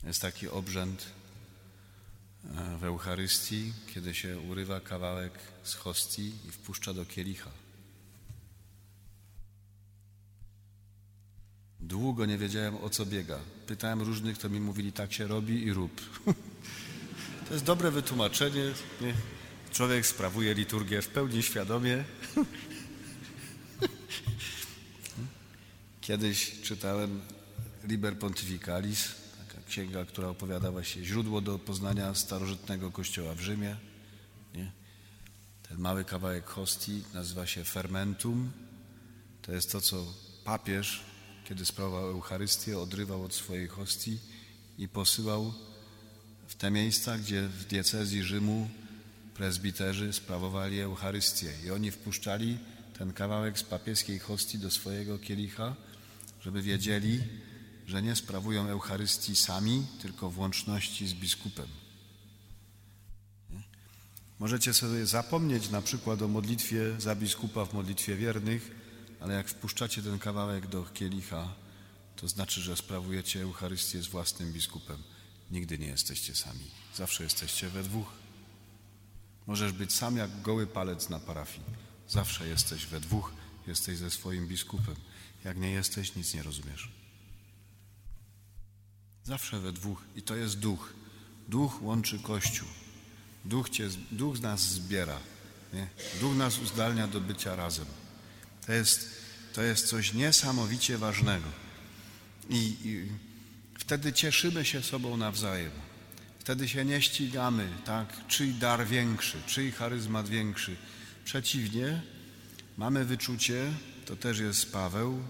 Jest 0.03 0.21
taki 0.21 0.47
obrzęd 0.47 1.05
e, 2.43 2.77
w 2.77 2.83
Eucharystii, 2.83 3.73
kiedy 3.93 4.15
się 4.15 4.39
urywa 4.39 4.79
kawałek 4.79 5.33
z 5.63 5.73
hostii 5.73 6.33
i 6.47 6.51
wpuszcza 6.51 6.93
do 6.93 7.05
kielicha. 7.05 7.66
Długo 11.87 12.25
nie 12.25 12.37
wiedziałem, 12.37 12.75
o 12.75 12.89
co 12.89 13.05
biega. 13.05 13.39
Pytałem 13.67 14.01
różnych, 14.01 14.37
to 14.37 14.49
mi 14.49 14.59
mówili, 14.59 14.91
tak 14.91 15.13
się 15.13 15.27
robi 15.27 15.63
i 15.63 15.73
rób. 15.73 15.91
To 17.47 17.53
jest 17.53 17.65
dobre 17.65 17.91
wytłumaczenie. 17.91 18.63
Nie? 19.01 19.13
Człowiek 19.71 20.05
sprawuje 20.05 20.53
liturgię 20.53 21.01
w 21.01 21.07
pełni 21.07 21.43
świadomie. 21.43 22.03
Kiedyś 26.01 26.61
czytałem 26.61 27.21
Liber 27.83 28.19
Pontificalis, 28.19 29.07
taka 29.47 29.67
księga, 29.67 30.05
która 30.05 30.27
opowiada 30.27 30.71
właśnie 30.71 31.03
źródło 31.03 31.41
do 31.41 31.59
poznania 31.59 32.15
starożytnego 32.15 32.91
kościoła 32.91 33.33
w 33.33 33.39
Rzymie. 33.39 33.75
Nie? 34.55 34.71
Ten 35.69 35.79
mały 35.79 36.03
kawałek 36.03 36.45
hostii 36.45 37.03
nazywa 37.13 37.47
się 37.47 37.63
fermentum. 37.63 38.51
To 39.41 39.51
jest 39.51 39.71
to, 39.71 39.81
co 39.81 40.05
papież 40.43 41.16
kiedy 41.47 41.65
sprawował 41.65 42.09
Eucharystię, 42.09 42.79
odrywał 42.79 43.23
od 43.23 43.33
swojej 43.33 43.67
hostii 43.67 44.19
i 44.77 44.87
posyłał 44.87 45.53
w 46.47 46.55
te 46.55 46.71
miejsca, 46.71 47.17
gdzie 47.17 47.47
w 47.47 47.65
diecezji 47.65 48.23
Rzymu 48.23 48.69
prezbiterzy 49.33 50.13
sprawowali 50.13 50.79
Eucharystię 50.79 51.53
i 51.65 51.71
oni 51.71 51.91
wpuszczali 51.91 52.57
ten 52.97 53.13
kawałek 53.13 53.59
z 53.59 53.63
papieskiej 53.63 54.19
hostii 54.19 54.59
do 54.59 54.71
swojego 54.71 55.19
kielicha, 55.19 55.75
żeby 56.41 56.61
wiedzieli, 56.61 57.23
że 57.85 58.01
nie 58.01 58.15
sprawują 58.15 58.67
Eucharystii 58.67 59.35
sami, 59.35 59.85
tylko 60.01 60.29
w 60.29 60.39
łączności 60.39 61.07
z 61.07 61.13
biskupem. 61.13 61.67
Możecie 64.39 64.73
sobie 64.73 65.05
zapomnieć 65.05 65.69
na 65.69 65.81
przykład 65.81 66.21
o 66.21 66.27
modlitwie 66.27 67.01
za 67.01 67.15
biskupa 67.15 67.65
w 67.65 67.73
modlitwie 67.73 68.15
wiernych, 68.15 68.76
ale 69.19 69.33
jak 69.33 69.49
wpuszczacie 69.49 70.03
ten 70.03 70.19
kawałek 70.19 70.67
do 70.67 70.83
kielicha, 70.83 71.53
to 72.15 72.27
znaczy, 72.27 72.61
że 72.61 72.75
sprawujecie 72.75 73.41
Eucharystię 73.41 74.03
z 74.03 74.07
własnym 74.07 74.53
biskupem. 74.53 75.03
Nigdy 75.51 75.79
nie 75.79 75.87
jesteście 75.87 76.35
sami. 76.35 76.71
Zawsze 76.95 77.23
jesteście 77.23 77.69
we 77.69 77.83
dwóch. 77.83 78.07
Możesz 79.47 79.71
być 79.71 79.93
sam 79.93 80.17
jak 80.17 80.41
goły 80.41 80.67
palec 80.67 81.09
na 81.09 81.19
parafii. 81.19 81.63
Zawsze 82.09 82.47
jesteś 82.47 82.85
we 82.85 82.99
dwóch, 82.99 83.31
jesteś 83.67 83.97
ze 83.97 84.11
swoim 84.11 84.47
biskupem. 84.47 84.95
Jak 85.43 85.57
nie 85.57 85.71
jesteś, 85.71 86.15
nic 86.15 86.33
nie 86.33 86.43
rozumiesz. 86.43 86.91
Zawsze 89.23 89.59
we 89.59 89.71
dwóch. 89.71 90.01
I 90.15 90.21
to 90.21 90.35
jest 90.35 90.59
duch. 90.59 90.93
Duch 91.47 91.83
łączy 91.83 92.19
Kościół. 92.19 92.67
Duch, 93.45 93.69
cię, 93.69 93.89
duch 94.11 94.39
nas 94.39 94.61
zbiera. 94.61 95.19
Nie? 95.73 95.87
Duch 96.19 96.35
nas 96.35 96.59
uzdalnia 96.59 97.07
do 97.07 97.21
bycia 97.21 97.55
razem. 97.55 97.85
To 98.67 98.73
jest, 98.73 99.09
to 99.53 99.61
jest 99.61 99.87
coś 99.87 100.13
niesamowicie 100.13 100.97
ważnego. 100.97 101.47
I, 102.49 102.75
I 102.83 103.07
wtedy 103.79 104.13
cieszymy 104.13 104.65
się 104.65 104.83
sobą 104.83 105.17
nawzajem. 105.17 105.71
Wtedy 106.39 106.67
się 106.67 106.85
nie 106.85 107.01
ścigamy, 107.01 107.69
tak, 107.85 108.27
czyj 108.27 108.53
dar 108.53 108.87
większy, 108.87 109.37
czyj 109.47 109.71
charyzmat 109.71 110.29
większy. 110.29 110.75
Przeciwnie, 111.25 112.01
mamy 112.77 113.05
wyczucie, 113.05 113.73
to 114.05 114.15
też 114.15 114.39
jest 114.39 114.71
Paweł, 114.71 115.23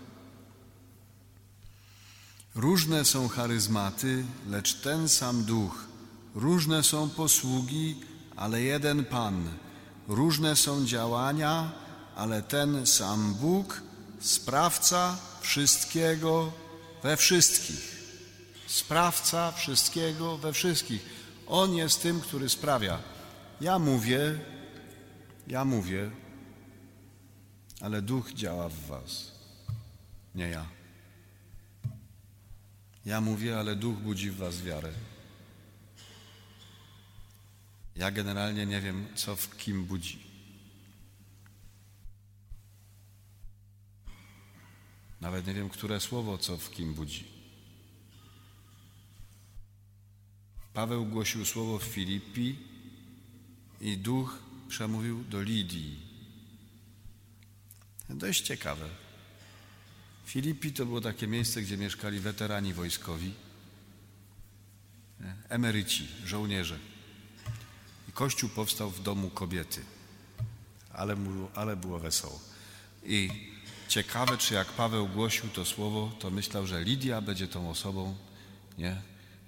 Różne 2.58 3.06
są 3.06 3.28
charyzmaty, 3.28 4.26
lecz 4.50 4.74
ten 4.74 5.10
sam 5.10 5.44
duch. 5.44 5.86
Różne 6.36 6.84
są 6.84 7.10
posługi, 7.10 7.96
ale 8.36 8.62
jeden 8.62 9.06
Pan. 9.06 9.50
Różne 10.08 10.56
są 10.56 10.86
działania, 10.86 11.72
ale 12.18 12.42
ten 12.42 12.86
sam 12.86 13.34
Bóg, 13.34 13.82
sprawca 14.20 15.18
wszystkiego 15.42 16.52
we 17.04 17.18
wszystkich. 17.18 17.98
Sprawca 18.68 19.52
wszystkiego 19.52 20.38
we 20.38 20.54
wszystkich. 20.54 21.06
On 21.48 21.76
jest 21.76 22.02
tym, 22.02 22.22
który 22.22 22.50
sprawia. 22.50 23.00
Ja 23.62 23.80
mówię, 23.80 24.40
ja 25.48 25.66
mówię, 25.66 26.12
ale 27.82 28.02
duch 28.02 28.34
działa 28.34 28.70
w 28.70 28.86
Was, 28.88 29.32
nie 30.36 30.50
ja. 30.50 30.66
Ja 33.06 33.22
mówię, 33.22 33.60
ale 33.60 33.76
duch 33.76 33.98
budzi 33.98 34.32
w 34.32 34.38
Was 34.38 34.62
wiarę. 34.62 34.92
Ja 37.96 38.12
generalnie 38.12 38.66
nie 38.66 38.82
wiem, 38.82 39.08
co 39.16 39.36
w 39.36 39.58
kim 39.58 39.86
budzi. 39.86 40.27
Nawet 45.22 45.48
nie 45.48 45.54
wiem, 45.54 45.70
które 45.70 46.00
słowo 46.00 46.38
co 46.38 46.58
w 46.58 46.72
kim 46.72 46.94
budzi. 46.94 47.24
Paweł 50.74 51.06
głosił 51.06 51.46
słowo 51.46 51.80
w 51.80 51.84
Filipi 51.84 52.56
i 53.82 53.98
duch 53.98 54.40
przemówił 54.68 55.24
do 55.24 55.42
Lidii. 55.42 56.00
Dość 58.10 58.42
ciekawe. 58.42 58.90
Filipi 60.26 60.74
to 60.74 60.86
było 60.86 61.02
takie 61.02 61.28
miejsce, 61.28 61.62
gdzie 61.62 61.78
mieszkali 61.78 62.20
weterani 62.20 62.74
wojskowi, 62.74 63.34
emeryci, 65.50 66.08
żołnierze. 66.26 66.80
I 68.10 68.12
kościół 68.12 68.50
powstał 68.50 68.92
w 68.92 69.04
domu 69.04 69.30
kobiety, 69.30 69.82
ale, 70.94 71.16
mu, 71.16 71.50
ale 71.56 71.76
było 71.76 72.00
wesoło. 72.00 72.40
I 73.04 73.30
ciekawe, 73.88 74.38
czy 74.38 74.54
jak 74.54 74.68
Paweł 74.68 75.08
głosił 75.08 75.50
to 75.50 75.66
słowo, 75.66 76.12
to 76.20 76.30
myślał, 76.32 76.68
że 76.68 76.84
Lidia 76.84 77.22
będzie 77.22 77.48
tą 77.48 77.70
osobą, 77.70 78.16
nie? 78.78 79.02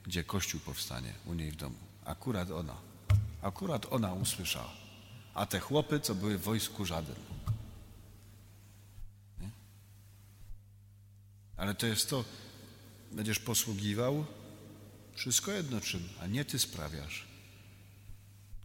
gdzie 0.05 0.23
kościół 0.23 0.59
powstanie 0.59 1.13
u 1.25 1.33
niej 1.33 1.51
w 1.51 1.55
domu. 1.55 1.75
Akurat 2.05 2.51
ona. 2.51 2.75
Akurat 3.41 3.85
ona 3.93 4.13
usłyszała. 4.13 4.73
A 5.33 5.45
te 5.45 5.59
chłopy, 5.59 5.99
co 5.99 6.15
były 6.15 6.37
w 6.37 6.41
wojsku, 6.41 6.85
żaden. 6.85 7.15
Nie? 9.41 9.49
Ale 11.57 11.75
to 11.75 11.87
jest 11.87 12.09
to, 12.09 12.25
będziesz 13.11 13.39
posługiwał, 13.39 14.25
wszystko 15.15 15.51
jedno 15.51 15.81
czym, 15.81 16.09
a 16.21 16.27
nie 16.27 16.45
ty 16.45 16.59
sprawiasz. 16.59 17.27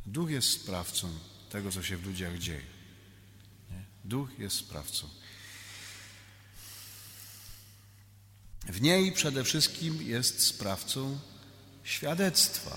Duch 0.06 0.30
jest 0.30 0.50
sprawcą 0.50 1.08
tego, 1.50 1.70
co 1.72 1.82
się 1.82 1.96
w 1.96 2.06
ludziach 2.06 2.38
dzieje. 2.38 2.66
Nie? 3.70 3.84
Duch 4.04 4.38
jest 4.38 4.56
sprawcą. 4.56 5.08
W 8.66 8.80
niej 8.80 9.12
przede 9.12 9.44
wszystkim 9.44 10.02
jest 10.02 10.40
sprawcą 10.40 11.18
świadectwa. 11.84 12.76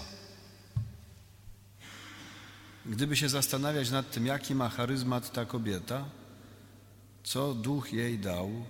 Gdyby 2.86 3.16
się 3.16 3.30
zastanawiać 3.30 3.90
nad 3.90 4.12
tym, 4.12 4.26
jaki 4.26 4.56
ma 4.56 4.70
charyzmat 4.70 5.34
ta 5.34 5.46
kobieta, 5.46 6.06
co 7.24 7.54
duch 7.54 7.94
jej 7.94 8.20
dał, 8.20 8.66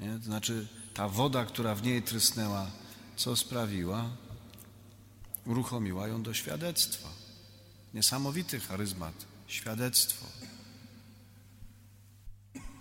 nie? 0.00 0.18
to 0.18 0.24
znaczy 0.24 0.66
ta 0.94 1.08
woda, 1.08 1.44
która 1.44 1.74
w 1.74 1.82
niej 1.82 2.02
trysnęła, 2.02 2.70
co 3.16 3.36
sprawiła? 3.36 4.10
Uruchomiła 5.46 6.08
ją 6.08 6.22
do 6.22 6.34
świadectwa. 6.34 7.08
Niesamowity 7.94 8.60
charyzmat, 8.60 9.14
świadectwo. 9.46 10.26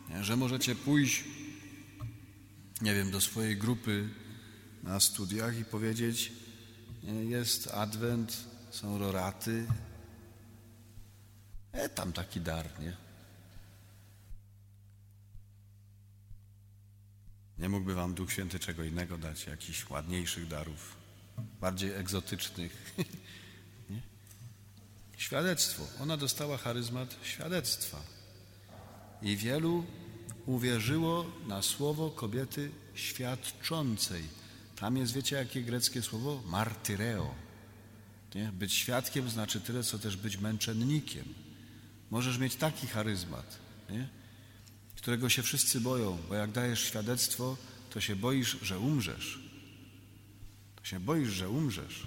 Nie? 0.09 0.23
Że 0.23 0.37
możecie 0.37 0.75
pójść, 0.75 1.23
nie 2.81 2.93
wiem, 2.93 3.11
do 3.11 3.21
swojej 3.21 3.57
grupy 3.57 4.09
na 4.83 4.99
studiach 4.99 5.57
i 5.57 5.65
powiedzieć: 5.65 6.31
Jest 7.03 7.67
adwent, 7.67 8.37
są 8.71 8.97
roraty. 8.97 9.67
E, 11.71 11.89
tam 11.89 12.13
taki 12.13 12.41
dar, 12.41 12.79
nie? 12.79 12.97
Nie 17.57 17.69
mógłby 17.69 17.93
Wam 17.93 18.13
Duch 18.13 18.31
Święty 18.31 18.59
czego 18.59 18.83
innego 18.83 19.17
dać, 19.17 19.47
jakichś 19.47 19.89
ładniejszych 19.89 20.47
darów, 20.47 20.95
bardziej 21.61 21.91
egzotycznych. 21.93 22.95
Nie? 23.89 24.01
Świadectwo. 25.17 25.87
Ona 25.99 26.17
dostała 26.17 26.57
charyzmat 26.57 27.15
świadectwa. 27.23 28.01
I 29.21 29.37
wielu 29.37 29.85
uwierzyło 30.45 31.25
na 31.47 31.61
słowo 31.61 32.09
kobiety 32.09 32.71
świadczącej. 32.93 34.23
Tam 34.75 34.97
jest, 34.97 35.13
wiecie, 35.13 35.35
jakie 35.35 35.61
greckie 35.61 36.01
słowo? 36.01 36.41
Martyreo. 36.45 37.35
Nie? 38.35 38.51
Być 38.51 38.73
świadkiem 38.73 39.29
znaczy 39.29 39.61
tyle, 39.61 39.83
co 39.83 39.99
też 39.99 40.17
być 40.17 40.37
męczennikiem. 40.37 41.25
Możesz 42.11 42.37
mieć 42.37 42.55
taki 42.55 42.87
charyzmat. 42.87 43.59
Nie? 43.89 44.19
którego 45.01 45.29
się 45.29 45.43
wszyscy 45.43 45.81
boją, 45.81 46.17
bo 46.29 46.35
jak 46.35 46.51
dajesz 46.51 46.79
świadectwo, 46.83 47.57
to 47.89 48.01
się 48.01 48.15
boisz, 48.15 48.57
że 48.61 48.79
umrzesz. 48.79 49.39
To 50.75 50.85
się 50.85 50.99
boisz, 50.99 51.29
że 51.29 51.49
umrzesz. 51.49 52.05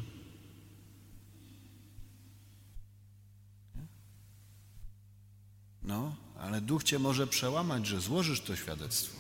No, 5.82 6.16
ale 6.42 6.60
duch 6.60 6.82
cię 6.82 6.98
może 6.98 7.26
przełamać, 7.26 7.86
że 7.86 8.00
złożysz 8.00 8.40
to 8.40 8.56
świadectwo. 8.56 9.16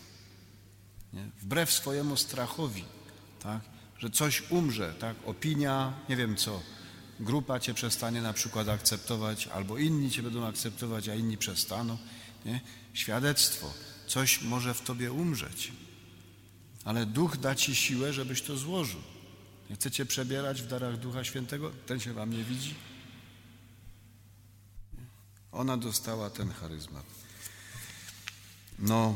Nie? 1.12 1.28
Wbrew 1.42 1.72
swojemu 1.72 2.16
strachowi, 2.16 2.84
tak? 3.42 3.60
że 3.98 4.10
coś 4.10 4.42
umrze, 4.50 4.94
tak? 4.98 5.16
opinia, 5.26 5.92
nie 6.08 6.16
wiem 6.16 6.36
co, 6.36 6.60
grupa 7.20 7.60
cię 7.60 7.74
przestanie 7.74 8.22
na 8.22 8.32
przykład 8.32 8.68
akceptować, 8.68 9.46
albo 9.46 9.78
inni 9.78 10.10
cię 10.10 10.22
będą 10.22 10.46
akceptować, 10.46 11.08
a 11.08 11.14
inni 11.14 11.38
przestaną. 11.38 11.98
Nie? 12.44 12.60
Świadectwo. 12.94 13.72
Coś 14.06 14.42
może 14.42 14.74
w 14.74 14.80
tobie 14.80 15.12
umrzeć, 15.12 15.72
ale 16.84 17.06
Duch 17.06 17.36
da 17.36 17.54
ci 17.54 17.74
siłę, 17.74 18.12
żebyś 18.12 18.42
to 18.42 18.56
złożył. 18.56 19.00
Chcecie 19.74 20.06
przebierać 20.06 20.62
w 20.62 20.66
darach 20.66 20.96
Ducha 20.96 21.24
Świętego? 21.24 21.70
Ten 21.86 22.00
się 22.00 22.12
wam 22.12 22.30
nie 22.30 22.44
widzi? 22.44 22.74
Ona 25.52 25.76
dostała 25.76 26.30
ten 26.30 26.52
charyzmat. 26.52 27.04
No, 28.78 29.14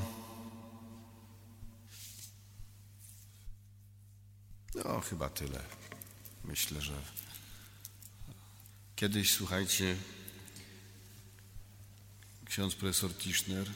no 4.75 5.01
chyba 5.01 5.29
tyle. 5.29 5.63
Myślę, 6.45 6.81
że 6.81 7.03
kiedyś, 8.97 9.33
słuchajcie, 9.33 9.97
ksiądz 12.45 12.75
profesor 12.75 13.15
Tischner 13.15 13.71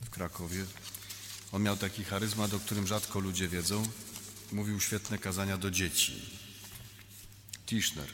w 0.00 0.10
Krakowie. 0.10 0.66
On 1.52 1.62
miał 1.62 1.76
taki 1.76 2.04
charyzmat, 2.04 2.54
o 2.54 2.58
którym 2.58 2.86
rzadko 2.86 3.20
ludzie 3.20 3.48
wiedzą. 3.48 3.88
Mówił 4.52 4.80
świetne 4.80 5.18
kazania 5.18 5.58
do 5.58 5.70
dzieci. 5.70 6.38
Tischner. 7.66 8.08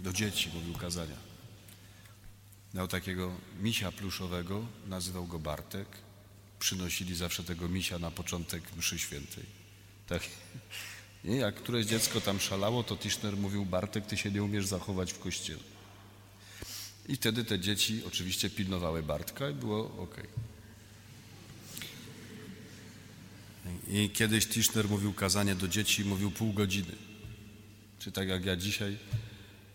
Do 0.00 0.12
dzieci 0.12 0.50
mówił 0.54 0.74
kazania. 0.74 1.33
Miał 2.74 2.88
takiego 2.88 3.32
misia 3.60 3.92
pluszowego, 3.92 4.66
nazywał 4.86 5.26
go 5.26 5.38
Bartek. 5.38 5.88
Przynosili 6.58 7.14
zawsze 7.14 7.44
tego 7.44 7.68
misia 7.68 7.98
na 7.98 8.10
początek 8.10 8.76
mszy 8.76 8.98
świętej. 8.98 9.44
Tak. 10.06 10.22
I 11.24 11.36
jak 11.36 11.54
któreś 11.54 11.86
dziecko 11.86 12.20
tam 12.20 12.40
szalało, 12.40 12.82
to 12.82 12.96
Tischner 12.96 13.36
mówił, 13.36 13.64
Bartek, 13.64 14.06
ty 14.06 14.16
się 14.16 14.30
nie 14.30 14.42
umiesz 14.42 14.66
zachować 14.66 15.12
w 15.12 15.18
kościele. 15.18 15.60
I 17.08 17.16
wtedy 17.16 17.44
te 17.44 17.60
dzieci 17.60 18.02
oczywiście 18.06 18.50
pilnowały 18.50 19.02
Bartka 19.02 19.50
i 19.50 19.54
było 19.54 20.02
ok. 20.02 20.22
I 23.88 24.10
kiedyś 24.10 24.46
Tischner 24.46 24.88
mówił 24.88 25.12
kazanie 25.12 25.54
do 25.54 25.68
dzieci, 25.68 26.04
mówił 26.04 26.30
pół 26.30 26.52
godziny. 26.52 26.96
Czy 27.98 28.12
tak 28.12 28.28
jak 28.28 28.44
ja 28.44 28.56
dzisiaj. 28.56 28.96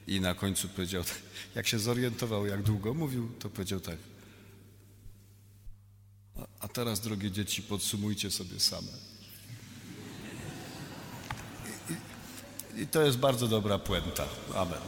I 0.09 0.21
na 0.21 0.33
końcu 0.33 0.69
powiedział, 0.69 1.03
jak 1.55 1.67
się 1.67 1.79
zorientował, 1.79 2.45
jak 2.45 2.63
długo 2.63 2.93
mówił, 2.93 3.29
to 3.39 3.49
powiedział 3.49 3.79
tak. 3.79 3.97
A 6.59 6.67
teraz, 6.67 6.99
drogie 6.99 7.31
dzieci, 7.31 7.63
podsumujcie 7.63 8.31
sobie 8.31 8.59
same. 8.59 8.87
I, 11.89 11.93
i, 12.79 12.81
i 12.81 12.87
to 12.87 13.01
jest 13.01 13.17
bardzo 13.17 13.47
dobra 13.47 13.79
puenta. 13.79 14.25
Amen. 14.55 14.79